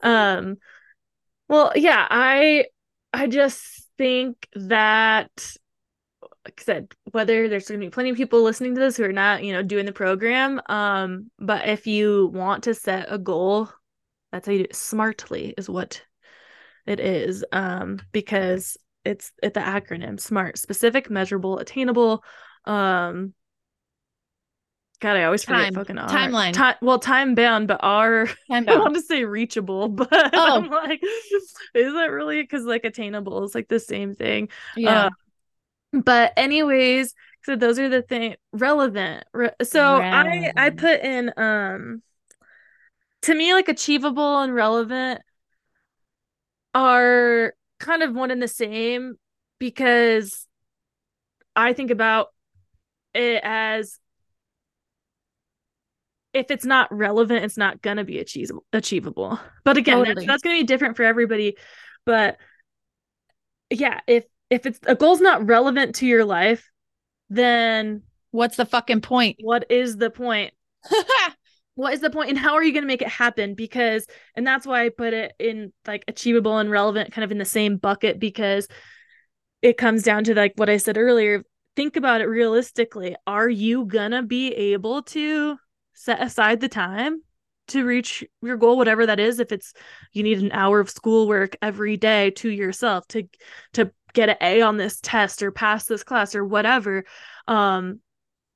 [0.02, 0.56] um
[1.48, 2.66] well, yeah, I
[3.12, 5.30] I just think that
[6.44, 9.04] like I said, whether there's going to be plenty of people listening to this who
[9.04, 13.18] are not, you know, doing the program, um, but if you want to set a
[13.18, 13.68] goal,
[14.30, 16.02] that's how you do it smartly is what
[16.86, 17.44] it is.
[17.52, 22.22] Um, because it's it's the acronym SMART, specific, measurable, attainable,
[22.64, 23.32] um
[24.98, 25.74] God, I always forget Time.
[25.74, 26.08] fucking R.
[26.08, 26.52] Timeline.
[26.54, 28.26] Time, well, time bound, but R.
[28.50, 30.56] Time I want to say reachable, but Oh.
[30.56, 31.02] I'm like,
[31.74, 32.40] is that really?
[32.42, 34.48] Because like attainable is like the same thing.
[34.74, 35.10] Yeah.
[35.92, 37.14] Uh, but anyways,
[37.44, 39.24] so those are the thing relevant.
[39.34, 42.02] Re- so I I put in um
[43.22, 45.20] to me like achievable and relevant
[46.74, 49.16] are kind of one and the same
[49.58, 50.46] because
[51.54, 52.28] I think about
[53.14, 53.98] it as
[56.32, 58.64] if it's not relevant, it's not gonna be achievable.
[58.72, 61.56] Achievable, but again, that's, that's gonna be different for everybody.
[62.04, 62.36] But
[63.70, 66.70] yeah, if if it's a goal's not relevant to your life,
[67.30, 69.36] then What's the fucking point?
[69.40, 70.52] what is the point?
[71.76, 73.54] What is the point, and how are you gonna make it happen?
[73.54, 77.38] Because, and that's why I put it in like achievable and relevant, kind of in
[77.38, 78.66] the same bucket, because
[79.62, 81.44] it comes down to like what I said earlier.
[81.76, 83.14] Think about it realistically.
[83.26, 85.58] Are you gonna be able to
[85.92, 87.20] set aside the time
[87.68, 89.38] to reach your goal, whatever that is?
[89.38, 89.74] If it's
[90.12, 93.28] you need an hour of schoolwork every day to yourself to
[93.74, 97.04] to get an A on this test or pass this class or whatever.
[97.46, 98.00] Um,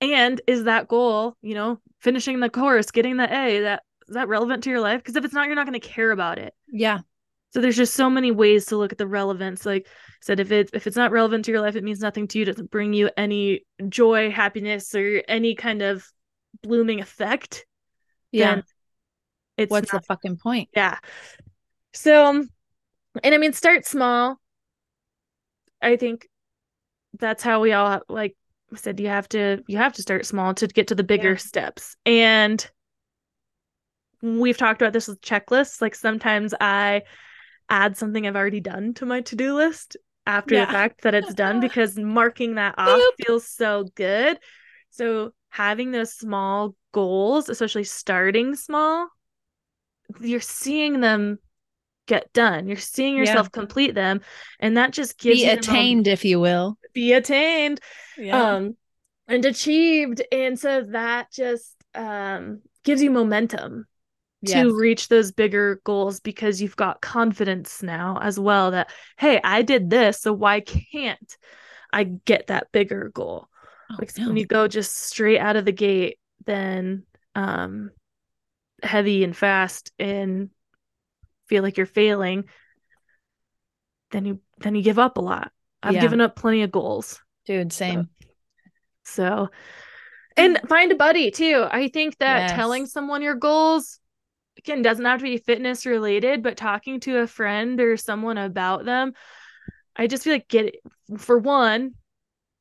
[0.00, 4.28] and is that goal, you know, finishing the course, getting the A, that is that
[4.28, 5.00] relevant to your life?
[5.00, 6.54] Because if it's not, you're not going to care about it.
[6.70, 7.00] yeah.
[7.52, 9.66] So there's just so many ways to look at the relevance.
[9.66, 9.90] Like I
[10.22, 12.42] said, if it's if it's not relevant to your life, it means nothing to you.
[12.42, 16.06] It doesn't bring you any joy, happiness, or any kind of
[16.62, 17.66] blooming effect.
[18.30, 18.60] Yeah.
[19.56, 20.68] It's What's not- the fucking point?
[20.76, 20.98] yeah.
[21.92, 22.44] So,
[23.24, 24.40] and I mean, start small.
[25.82, 26.28] I think
[27.18, 28.36] that's how we all like
[28.72, 29.00] I said.
[29.00, 31.36] You have to you have to start small to get to the bigger Yeah.
[31.36, 31.96] steps.
[32.06, 32.68] And
[34.22, 35.80] we've talked about this with checklists.
[35.80, 37.02] Like sometimes I
[37.68, 40.66] add something I've already done to my to do list after Yeah.
[40.66, 43.26] the fact that it's done because marking that off Boop.
[43.26, 44.38] feels so good.
[44.90, 49.08] So having those small goals, especially starting small,
[50.20, 51.38] you're seeing them
[52.06, 52.66] get done.
[52.66, 53.20] You're seeing Yeah.
[53.20, 54.20] yourself complete them,
[54.58, 56.76] and that just gives Be you the mom- attained, if you will.
[56.92, 57.80] be attained,
[58.28, 58.76] um,
[59.28, 63.86] and achieved, and so that just um gives you momentum
[64.42, 64.54] yes.
[64.54, 69.62] to reach those bigger goals because you've got confidence now as well that hey, I
[69.62, 71.36] did this, so why can't
[71.92, 73.48] I get that bigger goal?
[73.90, 74.28] Oh, like no.
[74.28, 77.04] when you go just straight out of the gate then
[77.34, 77.90] um
[78.82, 80.50] heavy and fast and
[81.48, 82.44] feel like you're failing
[84.10, 85.52] then you then you give up a lot.
[85.82, 86.00] I've Yeah.
[86.00, 87.20] given up plenty of goals.
[87.46, 88.08] Dude, same.
[89.04, 89.48] So, mm.
[90.36, 91.66] and find a buddy too.
[91.70, 92.52] I think that Yes.
[92.52, 93.98] telling someone your goals
[94.58, 98.84] again doesn't have to be fitness related, but talking to a friend or someone about
[98.84, 99.14] them,
[99.96, 100.76] I just feel like get
[101.18, 101.94] for one,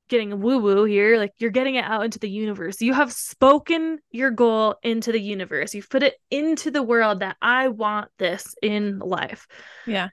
[0.08, 2.82] getting woo woo here, like you're getting it out into the universe.
[2.82, 5.76] You have spoken your goal into the universe.
[5.76, 9.46] You've put it into the world that I want this in life.
[9.86, 10.10] Yeah.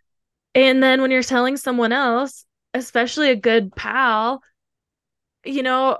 [0.55, 4.43] And then when you're telling someone else, especially a good pal,
[5.49, 5.99] you know,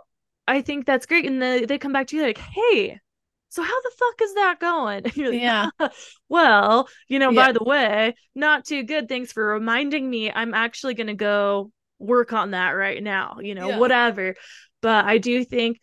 [0.49, 1.27] I think that's great.
[1.27, 3.01] And they, they come back to you like, hey,
[3.49, 5.03] so how the fuck is that going?
[5.05, 5.71] And you're like, Yeah.
[6.29, 7.47] well, you know, Yeah.
[7.47, 9.09] by the way, not too good.
[9.09, 10.31] Thanks for reminding me.
[10.31, 13.79] I'm actually going to go work on that right now, you know, Yeah.
[13.79, 14.35] whatever.
[14.83, 15.81] But I do think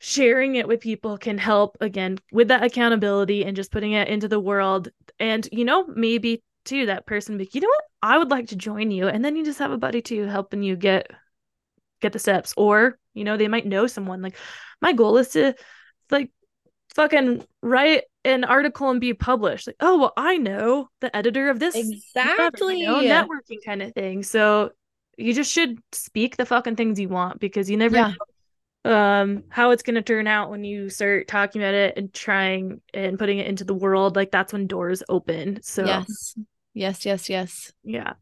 [0.00, 4.28] sharing it with people can help again with that accountability and just putting it into
[4.28, 4.88] the world.
[5.18, 7.84] And, you know, maybe to that person be, you know what?
[8.02, 9.08] I would like to join you.
[9.08, 11.10] And then you just have a buddy too helping you get
[12.04, 12.54] get the steps.
[12.56, 14.22] Or, you know, they might know someone.
[14.22, 14.36] Like
[14.80, 15.54] my goal is to
[16.10, 16.30] like
[16.94, 19.66] fucking write an article and be published.
[19.66, 22.80] Like, oh well, I know the editor of this Exactly.
[22.80, 24.22] you know, networking kind of thing.
[24.22, 24.70] So
[25.16, 28.12] you just should speak the fucking things you want because you never Yeah.
[28.12, 28.14] know
[28.86, 32.82] um how it's going to turn out when you start talking about it and trying
[32.92, 36.34] and putting it into the world like that's when doors open so Yes.
[36.74, 37.72] Yes, yes, yes.
[37.82, 38.12] yeah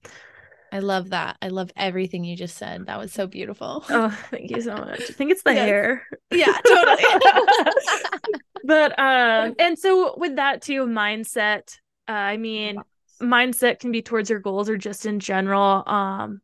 [0.72, 1.36] I love that.
[1.42, 2.86] I love everything you just said.
[2.86, 3.84] That was so beautiful.
[3.90, 5.66] oh thank you so much i think it's the Yes.
[5.68, 7.04] hair yeah, totally.
[8.64, 11.76] but um and so with that too mindset
[12.08, 12.78] uh, i mean
[13.20, 16.40] mindset can be towards your goals or just in general um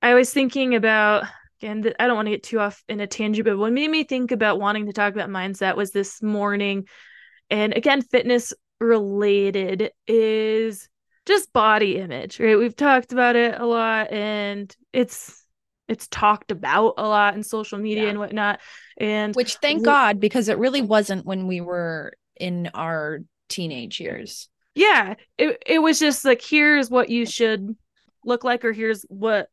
[0.00, 1.24] i was thinking about
[1.60, 4.02] again i don't want to get too off in a tangent but what made me
[4.04, 6.86] think about wanting to talk about mindset was this morning
[7.50, 10.88] and again fitness related is
[11.26, 15.44] just body image right we've talked about it a lot and it's
[15.88, 18.08] it's talked about a lot in social media Yeah.
[18.10, 18.60] and whatnot
[18.98, 24.00] and Which thank Wh- God, because it really wasn't when we were in our teenage
[24.00, 24.48] years.
[24.74, 27.76] yeah it, it was just like here's what you should
[28.24, 29.48] look like or here's what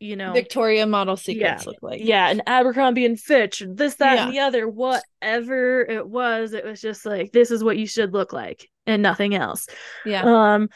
[0.00, 1.70] you know Victoria model secrets Yeah.
[1.70, 2.00] look like.
[2.02, 6.80] yeah and abercrombie and fitch this that and the other whatever it was it was
[6.80, 9.66] just like this is what you should look like and nothing else
[10.04, 10.22] Yeah.
[10.24, 10.68] um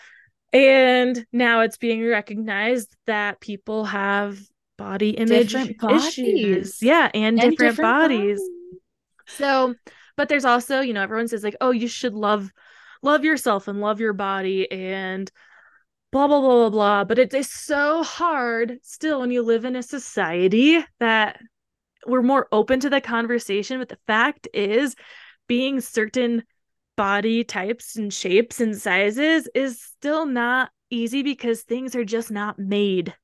[0.54, 4.38] and now it's being recognized that people have
[4.78, 8.50] body image Different issues yeah and, And different, bodies bodies.
[9.26, 9.74] So,
[10.16, 12.50] but there's also, you know, everyone says like, oh, you should love
[13.02, 15.30] love yourself and love your body and
[16.12, 17.04] blah blah blah blah blah.
[17.04, 21.40] But it is so hard still when you live in a society that
[22.06, 23.78] we're more open to the conversation.
[23.78, 24.94] But the fact is,
[25.48, 26.44] being certain
[26.96, 32.58] body types and shapes and sizes is still not easy because things are just not
[32.58, 33.14] made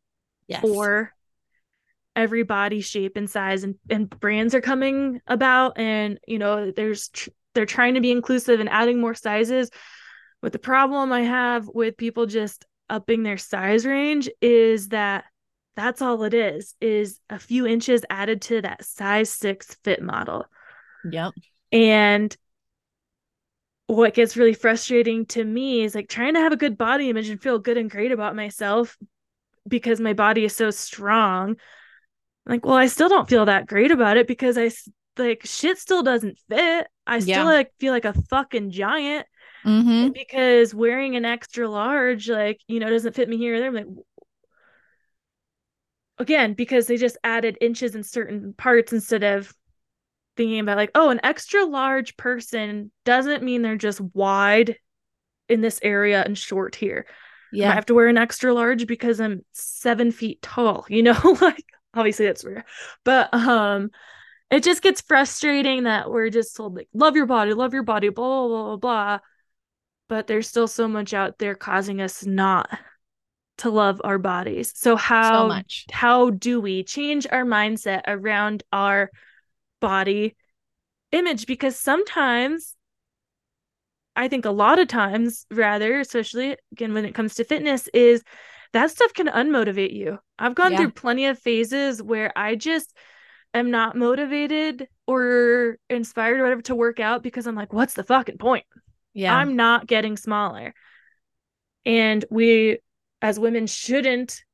[0.48, 0.62] Yes.
[0.62, 1.12] for
[2.16, 7.08] every body shape and size and, and brands are coming about and you know there's
[7.08, 9.70] tr- they're trying to be inclusive and adding more sizes
[10.42, 15.24] but the problem i have with people just upping their size range is that
[15.76, 20.44] that's all it is is a few inches added to that size 6 fit model
[21.08, 21.32] Yep.
[21.70, 22.36] and
[23.94, 27.28] what gets really frustrating to me is like trying to have a good body image
[27.28, 28.96] and feel good and great about myself
[29.68, 31.56] because my body is so strong.
[32.46, 34.70] Like, well, I still don't feel that great about it because I
[35.16, 36.86] like shit still doesn't fit.
[37.06, 37.44] I still Yeah.
[37.44, 39.26] like feel like a fucking giant
[39.64, 40.12] Mm-hmm.
[40.12, 43.68] because wearing an extra large, like, you know, doesn't fit me here or there.
[43.68, 43.86] I'm like,
[46.18, 49.52] again, because they just added inches in certain parts instead of
[50.40, 54.76] thinking about, like, oh, an extra large person doesn't mean they're just wide
[55.50, 57.04] in this area and short here.
[57.52, 57.70] Yeah.
[57.70, 61.64] I have to wear an extra large because I'm seven feet tall, you know, like
[61.92, 62.64] obviously that's rare.
[63.04, 63.90] But um
[64.50, 68.08] it just gets frustrating that we're just told like love your body, love your body,
[68.08, 69.18] blah blah blah blah blah.
[70.08, 72.70] But there's still so much out there causing us not
[73.58, 74.72] to love our bodies.
[74.74, 75.86] So how so much.
[75.90, 79.10] how do we change our mindset around our
[79.80, 80.36] body
[81.12, 81.46] image?
[81.46, 82.76] Because sometimes,
[84.16, 88.22] I think a lot of times, rather, especially again when it comes to fitness, is
[88.72, 90.18] that stuff can unmotivate you.
[90.38, 90.78] I've gone Yeah.
[90.78, 92.96] through plenty of phases where I just
[93.52, 98.04] am not motivated or inspired or whatever to work out because I'm like, what's the
[98.04, 98.64] fucking point?
[99.12, 99.34] Yeah.
[99.34, 100.72] I'm not getting smaller.
[101.84, 102.78] And we,
[103.20, 104.44] as women, shouldn't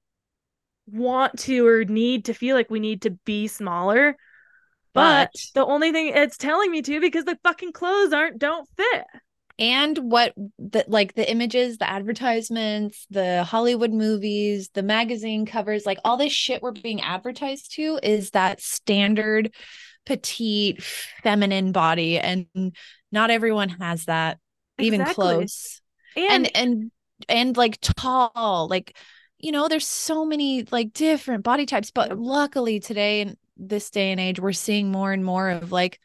[0.87, 4.17] want to or need to feel like we need to be smaller.
[4.97, 8.69] But but the only thing it's telling me to because the fucking clothes aren't don't
[8.77, 9.05] fit.
[9.59, 15.99] and what the like the images the advertisements the hollywood movies the magazine covers like
[16.05, 19.55] all this shit we're being advertised to is that standard
[20.05, 22.47] petite feminine body and
[23.11, 24.39] not everyone has that
[24.79, 25.15] even Exactly.
[25.15, 25.81] close
[26.29, 26.91] And, and and
[27.29, 28.95] and like tall like
[29.39, 34.11] you know there's so many like different body types but luckily today in this day
[34.13, 35.99] and age we're seeing more and more of like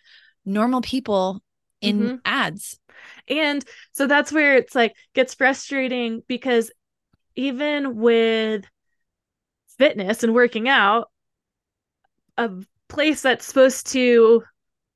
[0.45, 1.41] normal people
[1.81, 2.21] in Mhm.
[2.25, 2.79] ads
[3.27, 6.71] and so that's where it's like gets frustrating because
[7.35, 8.65] even with
[9.77, 11.09] fitness and working out,
[12.37, 12.49] a
[12.87, 14.43] place that's supposed to,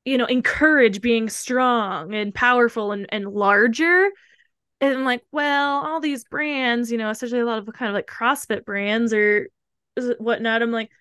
[0.06, 4.10] you know, encourage being strong and powerful and, and larger.
[4.82, 7.96] And I'm like, well, all these brands, you know, especially a lot of kind of
[7.96, 9.50] like CrossFit brands or
[9.96, 10.62] is it whatnot.
[10.62, 10.92] I'm like,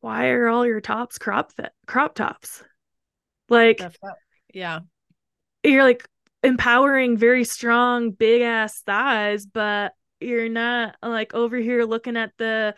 [0.00, 2.62] why are all your tops crop fit crop tops?
[3.48, 3.82] Like
[4.54, 4.80] yeah
[5.62, 6.06] you're like
[6.42, 12.74] empowering very strong big ass thighs but you're not like over here looking at the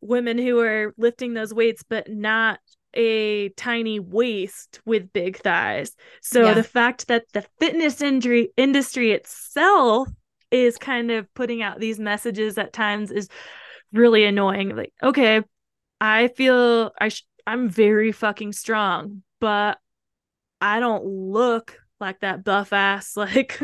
[0.00, 2.58] women who are lifting those weights but not
[2.94, 6.54] a tiny waist with big thighs so Yeah.
[6.54, 10.08] the fact that the fitness industry industry itself
[10.50, 13.28] is kind of putting out these messages at times is
[13.92, 15.42] really annoying like okay
[16.00, 19.78] i feel i sh- i'm very fucking strong but
[20.60, 23.60] I don't look like that buff ass, like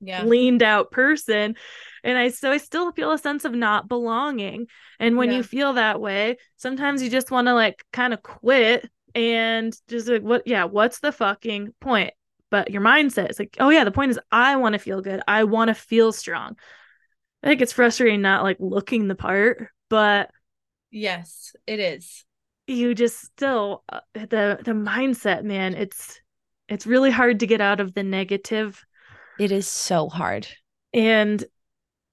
[0.00, 1.56] yeah leaned out person.
[2.04, 4.66] And I so I still feel a sense of not belonging.
[5.00, 5.36] And when Yeah.
[5.38, 10.08] you feel that way, sometimes you just want to like kind of quit and just
[10.08, 12.12] like what yeah, what's the fucking point?
[12.50, 15.22] But your mindset is like, oh yeah, the point is I want to feel good.
[15.28, 16.56] I want to feel strong.
[17.42, 20.30] I think it's frustrating not like looking the part, but
[20.92, 22.24] yes it is.
[22.68, 26.20] You just still uh, the the mindset man it's
[26.68, 28.82] it's really hard to get out of the negative.
[29.38, 30.46] It is so hard.
[30.94, 31.44] And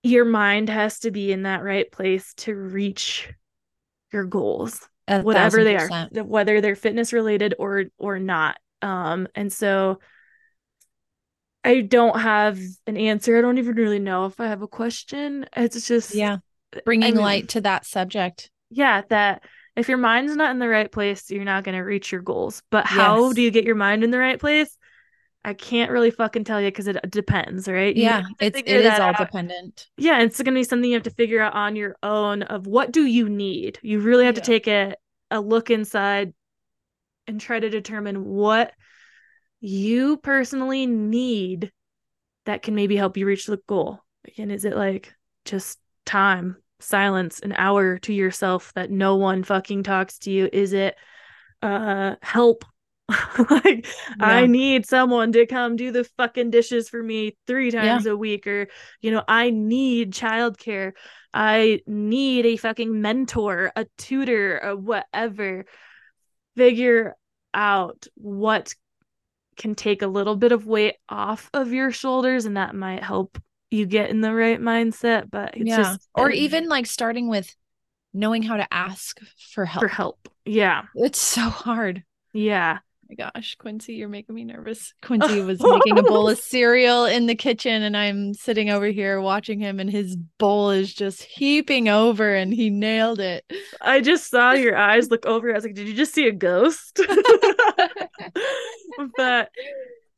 [0.01, 3.32] your mind has to be in that right place to reach
[4.11, 8.57] your goals A whatever they are whether they're fitness related or or not.
[8.82, 9.99] Um and so
[11.63, 12.57] i don't have
[12.88, 13.38] an answer.
[13.38, 15.45] I don't even really know if i have a question.
[15.55, 16.38] It's just yeah.
[16.86, 19.43] Bringing mean- light to that subject yeah that
[19.76, 22.61] if your mind's not in the right place you're not going to reach your goals.
[22.70, 23.34] But how Yes.
[23.34, 24.76] do you get your mind in the right place?
[25.45, 27.95] I can't really fucking tell you because it depends right?
[27.95, 29.15] You yeah it's it is all out.
[29.17, 29.88] dependent.
[29.97, 32.67] Yeah it's going to be something you have to figure out on your own of
[32.67, 33.80] what do you need?
[33.82, 34.41] You really have Yeah.
[34.41, 34.95] to take a,
[35.32, 36.34] a look inside
[37.28, 38.74] and try to determine what
[39.61, 41.72] you personally need
[42.45, 43.99] that can maybe help you reach the goal.
[44.28, 45.13] Again is it like
[45.45, 50.49] just time silence an hour to yourself that no one fucking talks to you.
[50.51, 50.95] Is it
[51.61, 52.65] uh help?
[53.49, 53.88] Like
[54.19, 58.45] i need someone to come do the fucking dishes for me three times a week
[58.45, 58.67] or
[59.01, 60.91] you know i need childcare.
[61.34, 65.65] I need a fucking mentor a tutor a whatever.
[66.55, 67.15] Figure
[67.53, 68.73] out what
[69.57, 73.38] can take a little bit of weight off of your shoulders and that might help
[73.72, 77.55] you get in the right mindset but it's yeah just or even like starting with
[78.13, 79.20] knowing how to ask
[79.53, 79.82] for help.
[79.82, 80.84] For help yeah.
[80.95, 82.03] It's so hard.
[82.34, 82.80] Yeah.
[82.82, 84.93] Oh my gosh, Quincy, you're making me nervous.
[85.03, 89.20] Quincy was making a bowl of cereal in the kitchen, and I'm sitting over here
[89.22, 93.45] watching him, and his bowl is just heaping over, and he nailed it.
[93.82, 95.51] i just saw your eyes look over.
[95.51, 96.99] I was like did you just see a ghost?
[99.15, 99.49] But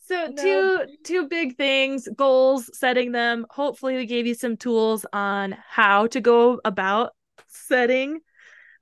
[0.01, 0.35] so No.
[0.35, 6.07] two two big things goals setting them hopefully we gave you some tools on how
[6.07, 7.13] to go about
[7.47, 8.19] setting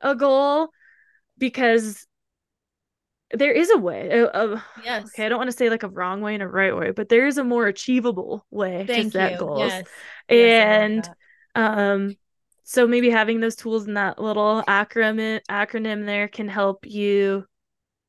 [0.02, 0.70] a goal
[1.38, 2.06] because
[3.32, 5.06] there is a way a- a- Yes.
[5.08, 7.10] okay i don't want to say like a wrong way and a right way but
[7.10, 9.38] there is a more achievable way to set you.
[9.38, 9.88] goals Yes.
[10.30, 11.10] Yes, I love and
[11.56, 12.18] um
[12.64, 17.46] so maybe having those tools in that little acronym acronym there can help you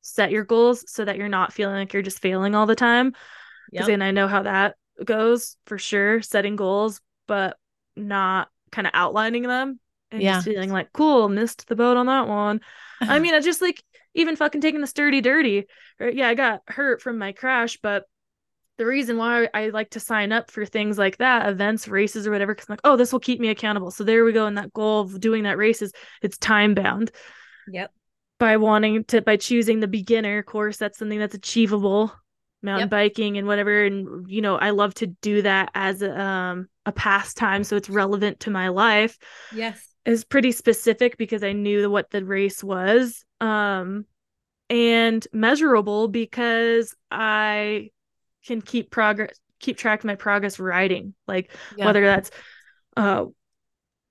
[0.01, 3.13] set your goals so that you're not feeling like you're just failing all the time
[3.71, 3.87] because Yep.
[3.87, 7.57] then I know how that goes for sure setting goals but
[7.95, 9.79] not kind of outlining them
[10.11, 10.35] and Yeah.
[10.37, 12.61] just feeling like cool missed the boat on that one
[13.07, 13.83] I mean, I just like
[14.13, 15.65] even fucking taking the sturdy dirty.
[15.99, 16.13] Right?
[16.15, 18.05] Yeah, I got hurt from my crash, but
[18.77, 22.31] the reason why I like to sign up for things like that, events, races, or
[22.31, 23.91] whatever, because I'm like, oh, this will keep me accountable.
[23.91, 24.47] So there we go.
[24.47, 25.91] And that goal of doing that race is
[26.21, 27.11] it's time bound
[27.67, 27.91] Yep.
[28.41, 30.77] By wanting to by choosing the beginner course.
[30.77, 32.11] That's something that's achievable.
[32.63, 32.89] Mountain Yep.
[32.89, 36.91] biking and whatever, and you know, I love to do that as a, um a
[36.91, 39.17] pastime, so it's relevant to my life
[39.55, 39.87] Yes.
[40.05, 43.23] is pretty specific because I knew what the race was.
[43.39, 44.05] Um
[44.69, 47.89] and measurable because I
[48.45, 51.85] can keep progress keep track of my progress riding like Yeah.
[51.85, 52.31] whether that's
[52.97, 53.25] uh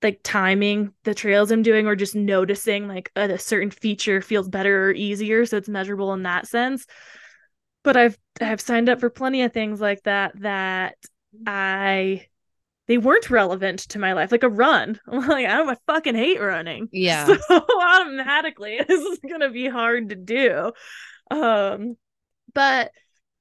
[0.03, 4.49] like timing the trails I'm doing or just noticing like a, a certain feature feels
[4.49, 6.85] better or easier so it's measurable in that sense.
[7.83, 10.95] But I've I've signed up for plenty of things like that that
[11.45, 12.27] I
[12.87, 14.99] they weren't relevant to my life like a run.
[15.07, 16.89] I'm like I don't I fucking hate running.
[16.91, 17.25] Yeah.
[17.25, 20.71] so automatically this is gonna be hard to do.
[21.29, 21.95] Um
[22.53, 22.91] but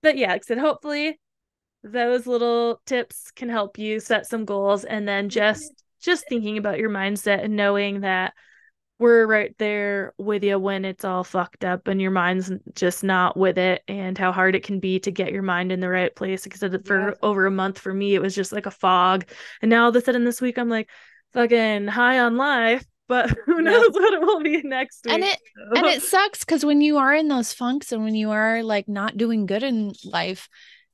[0.02, 1.18] but yeah like I said hopefully
[1.82, 6.78] those little tips can help you set some goals and then just just thinking about
[6.78, 8.34] your mindset and knowing that
[8.98, 13.34] we're right there with you when it's all fucked up and your mind's just not
[13.34, 16.14] with it and how hard it can be to get your mind in the right
[16.14, 16.44] place.
[16.44, 17.14] Because for Yeah.
[17.22, 19.24] over a month for me it was just like a fog.
[19.62, 20.90] And now all of a sudden this week i'm like
[21.32, 25.38] fucking high on life but who knows what it will be next week And it
[25.76, 28.86] and it sucks because when you are in those funks and when you are like
[28.88, 30.48] not doing good in life,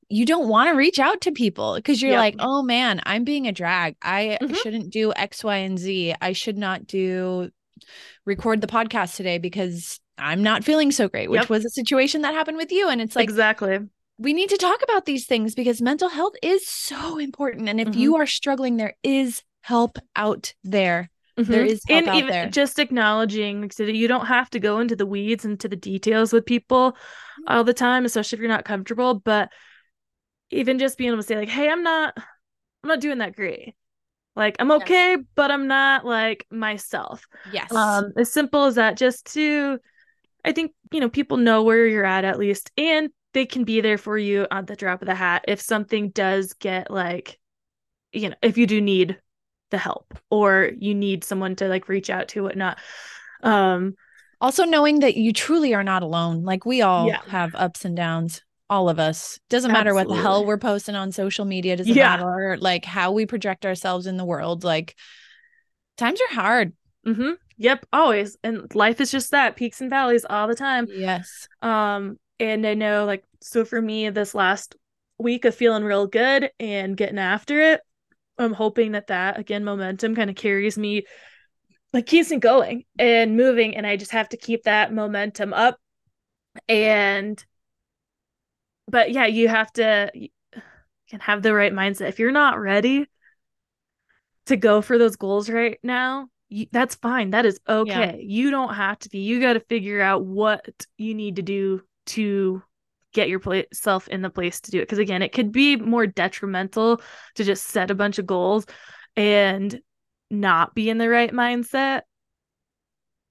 [0.08, 2.18] you don't want to reach out to people because you're Yep.
[2.20, 3.96] like, oh man, I'm being a drag.
[4.02, 4.56] I Mhm.
[4.62, 6.14] shouldn't do X, Y, and Z.
[6.20, 7.50] I should not do
[8.24, 11.50] record the podcast today because I'm not feeling so great, which Yep.
[11.50, 12.88] was a situation that happened with you.
[12.88, 13.78] And it's like, exactly
[14.18, 17.68] we need to talk about these things because mental health is so important.
[17.68, 17.96] And if Mhm.
[17.96, 21.10] you are struggling, there is help out there.
[21.36, 21.68] There Mhm.
[21.68, 22.48] is help and out even there.
[22.48, 25.76] just acknowledging so that you don't have to go into the weeds and to the
[25.76, 26.96] details with people
[27.46, 29.50] all the time especially if you're not comfortable but
[30.50, 33.74] even just being able to say like hey i'm not i'm not doing that great
[34.36, 34.82] like i'm Yes.
[34.82, 37.72] okay but i'm not like myself Yes.
[37.74, 39.78] um as simple as that just to
[40.44, 43.80] i think you know people know where you're at at least and they can be
[43.80, 47.38] there for you on the drop of the hat if something does get like
[48.12, 49.18] you know if you do need
[49.70, 52.78] the help or you need someone to like reach out to whatnot
[53.42, 53.94] um
[54.40, 56.42] Also, knowing that you truly are not alone.
[56.44, 57.20] Like we all Yeah.
[57.28, 59.38] have ups and downs, all of us.
[59.48, 61.76] Doesn't matter what the hell we're posting on social media.
[61.76, 62.16] Doesn't Yeah.
[62.16, 64.64] matter like how we project ourselves in the world.
[64.64, 64.96] Like
[65.96, 66.72] times are hard.
[67.06, 67.34] Mm-hmm.
[67.56, 71.46] yep always and life is just that peaks and valleys all the time Yes.
[71.62, 74.74] um and i know like so for me this last
[75.16, 77.80] week of feeling real good and getting after it
[78.38, 81.04] i'm hoping that that again momentum kind of carries me
[81.92, 85.78] like keeps me going and moving and i just have to keep that momentum up
[86.68, 87.44] and
[88.88, 90.28] but yeah you have to you
[91.08, 92.08] can have the right mindset.
[92.08, 93.06] If you're not ready
[94.46, 97.30] to go for those goals right now you, that's fine.
[97.30, 98.20] That is okay.
[98.22, 99.18] You don't have to be.
[99.18, 100.64] You got to figure out what
[100.96, 102.62] you need to do to
[103.12, 104.82] get yourself in the place to do it.
[104.82, 107.00] Because again it could be more detrimental
[107.34, 108.66] to just set a bunch of goals
[109.16, 109.80] and
[110.30, 112.02] not be in the right mindset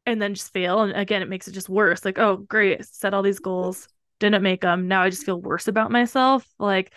[0.06, 0.82] and then just fail.
[0.82, 2.03] And again it makes it just worse.
[2.03, 3.88] Like oh great set all these goals
[4.20, 6.47] didn't make them now i just feel worse about myself.
[6.59, 6.93] Like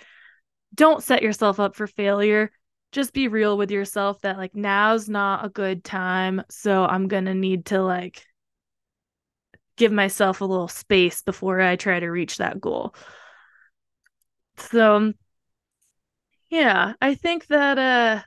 [0.74, 2.50] don't set yourself up for failure.
[2.92, 6.42] Just be real with yourself that like now's not a good time.
[6.50, 8.24] So i'm gonna need to like
[9.76, 12.94] give myself a little space before i try to reach that goal.
[14.56, 15.12] So
[16.50, 18.22] yeah i think that uh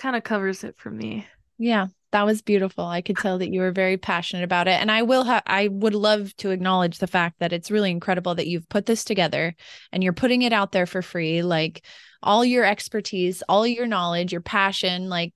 [0.00, 1.26] kind of covers it for me.
[1.58, 1.88] Yeah.
[2.12, 2.84] That was beautiful.
[2.84, 4.80] I could tell that you were very passionate about it.
[4.80, 8.34] And I will have, I would love to acknowledge the fact that it's really incredible
[8.34, 9.54] that you've put this together
[9.92, 11.42] and you're putting it out there for free.
[11.42, 11.86] Like
[12.22, 15.32] all your expertise, all your knowledge, your passion, like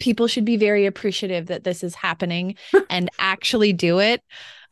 [0.00, 2.56] people should be very appreciative that this is happening
[2.90, 4.22] and actually do it.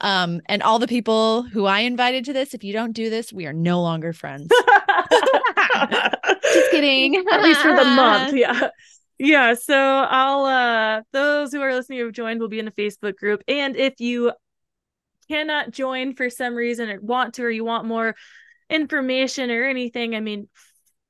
[0.00, 3.32] Um, and all the people who I invited to this, if you don't do this,
[3.32, 4.48] we are no longer friends.
[6.52, 7.16] Just kidding.
[7.30, 8.68] at least for the month yeah
[9.18, 12.72] yeah so i'll uh those who are listening who have joined will be in a
[12.72, 14.32] facebook group and if you
[15.28, 18.14] cannot join for some reason or want to or you want more
[18.70, 20.48] information or anything i mean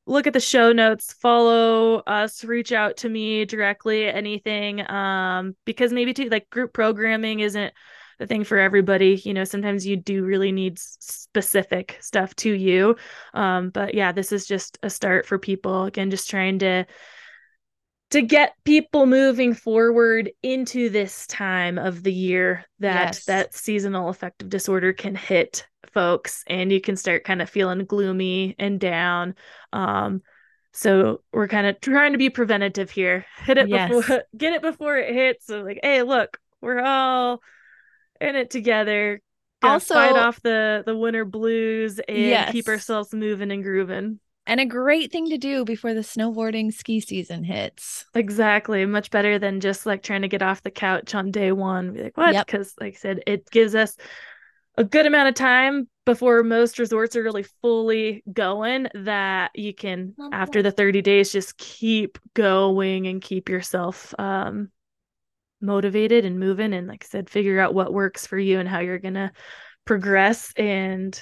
[0.07, 5.93] look at the show notes follow us reach out to me directly anything um because
[5.93, 7.73] maybe too like group programming isn't
[8.19, 12.97] the thing for everybody you know sometimes you do really need specific stuff to you
[13.35, 16.85] um but yeah this is just a start for people again just trying to
[18.11, 23.25] to get people moving forward into this time of the year that Yes.
[23.27, 28.55] that seasonal affective disorder can hit folks and you can start kind of feeling gloomy
[28.59, 29.35] and down.
[29.73, 30.23] Um
[30.73, 33.27] so we're kind of trying to be preventative here.
[33.45, 33.91] Hit it Yes.
[33.91, 35.47] before get it before it hits.
[35.47, 37.43] So like hey look we're all
[38.21, 39.21] in it together.
[39.61, 44.67] Gonna fight off the the winter blues and keep ourselves moving and grooving and a
[44.67, 48.07] great thing to do before the snowboarding ski season hits.
[48.15, 48.85] Exactly.
[48.87, 51.93] Much better than just like trying to get off the couch on day one.
[51.93, 52.33] Be like, what?
[52.33, 52.47] Yep.
[52.47, 53.95] Because, like I said, it gives us
[54.77, 60.15] a good amount of time before most resorts are really fully going that you can
[60.33, 64.71] after the 30 days just keep going and keep yourself um
[65.61, 68.79] motivated and moving and like I said figure out what works for you and how
[68.79, 69.33] you're going to
[69.85, 71.21] progress and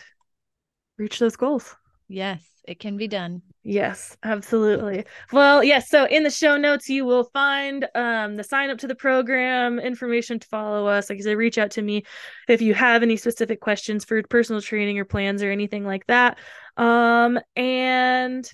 [0.98, 1.74] reach those goals.
[2.08, 3.42] Yes, it can be done.
[3.64, 5.04] Yes, absolutely.
[5.32, 5.90] Well, yes.
[5.90, 9.80] So in the show notes, you will find um, the sign up to the program,
[9.80, 11.10] information to follow us.
[11.10, 12.04] Like I said, reach out to me
[12.48, 16.38] if you have any specific questions for personal training or plans or anything like that.
[16.76, 18.48] Um, and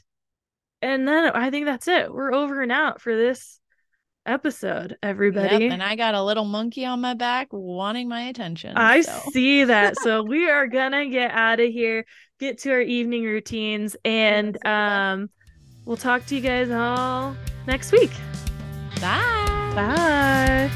[0.81, 2.13] and then I think that's it.
[2.13, 3.61] We're over and out for this
[4.27, 5.65] episode, everybody.
[5.65, 8.77] Yep, and I got a little monkey on my back wanting my attention.
[8.77, 9.21] I so.
[9.33, 9.99] see that.
[10.03, 12.07] so we are gonna get out of here,
[12.39, 15.31] get to our evening routines, and um
[15.85, 18.13] we'll talk to you guys all next week.
[19.01, 19.73] Bye.
[19.75, 20.71] Bye.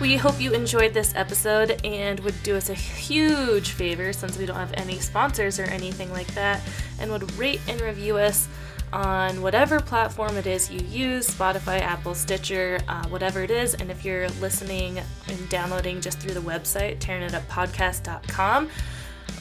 [0.00, 4.44] We hope you enjoyed this episode and would do us a huge favor since we
[4.44, 6.60] don't have any sponsors or anything like that,
[7.00, 8.48] and would rate and review us
[8.94, 13.74] on whatever platform it is you use Spotify, Apple, Stitcher, uh, whatever it is.
[13.74, 18.70] And if you're listening and downloading just through the website, tarinituppodcast.com,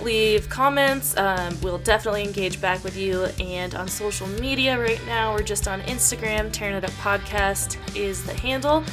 [0.01, 1.15] leave comments.
[1.17, 3.25] Um, we'll definitely engage back with you.
[3.39, 6.51] And on social media right now, we're just on Instagram.
[6.51, 8.83] Tarin It Up Podcast is the handle.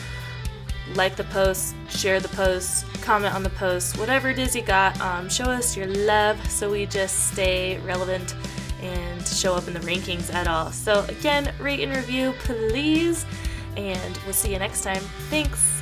[0.94, 5.00] Like the post, share the post, comment on the post, whatever it is you got.
[5.00, 8.34] Um, show us your love so we just stay relevant
[8.82, 10.72] and show up in the rankings at all.
[10.72, 13.26] So, again, rate and review, please.
[13.76, 15.02] And we'll see you next time.
[15.30, 15.79] Thanks.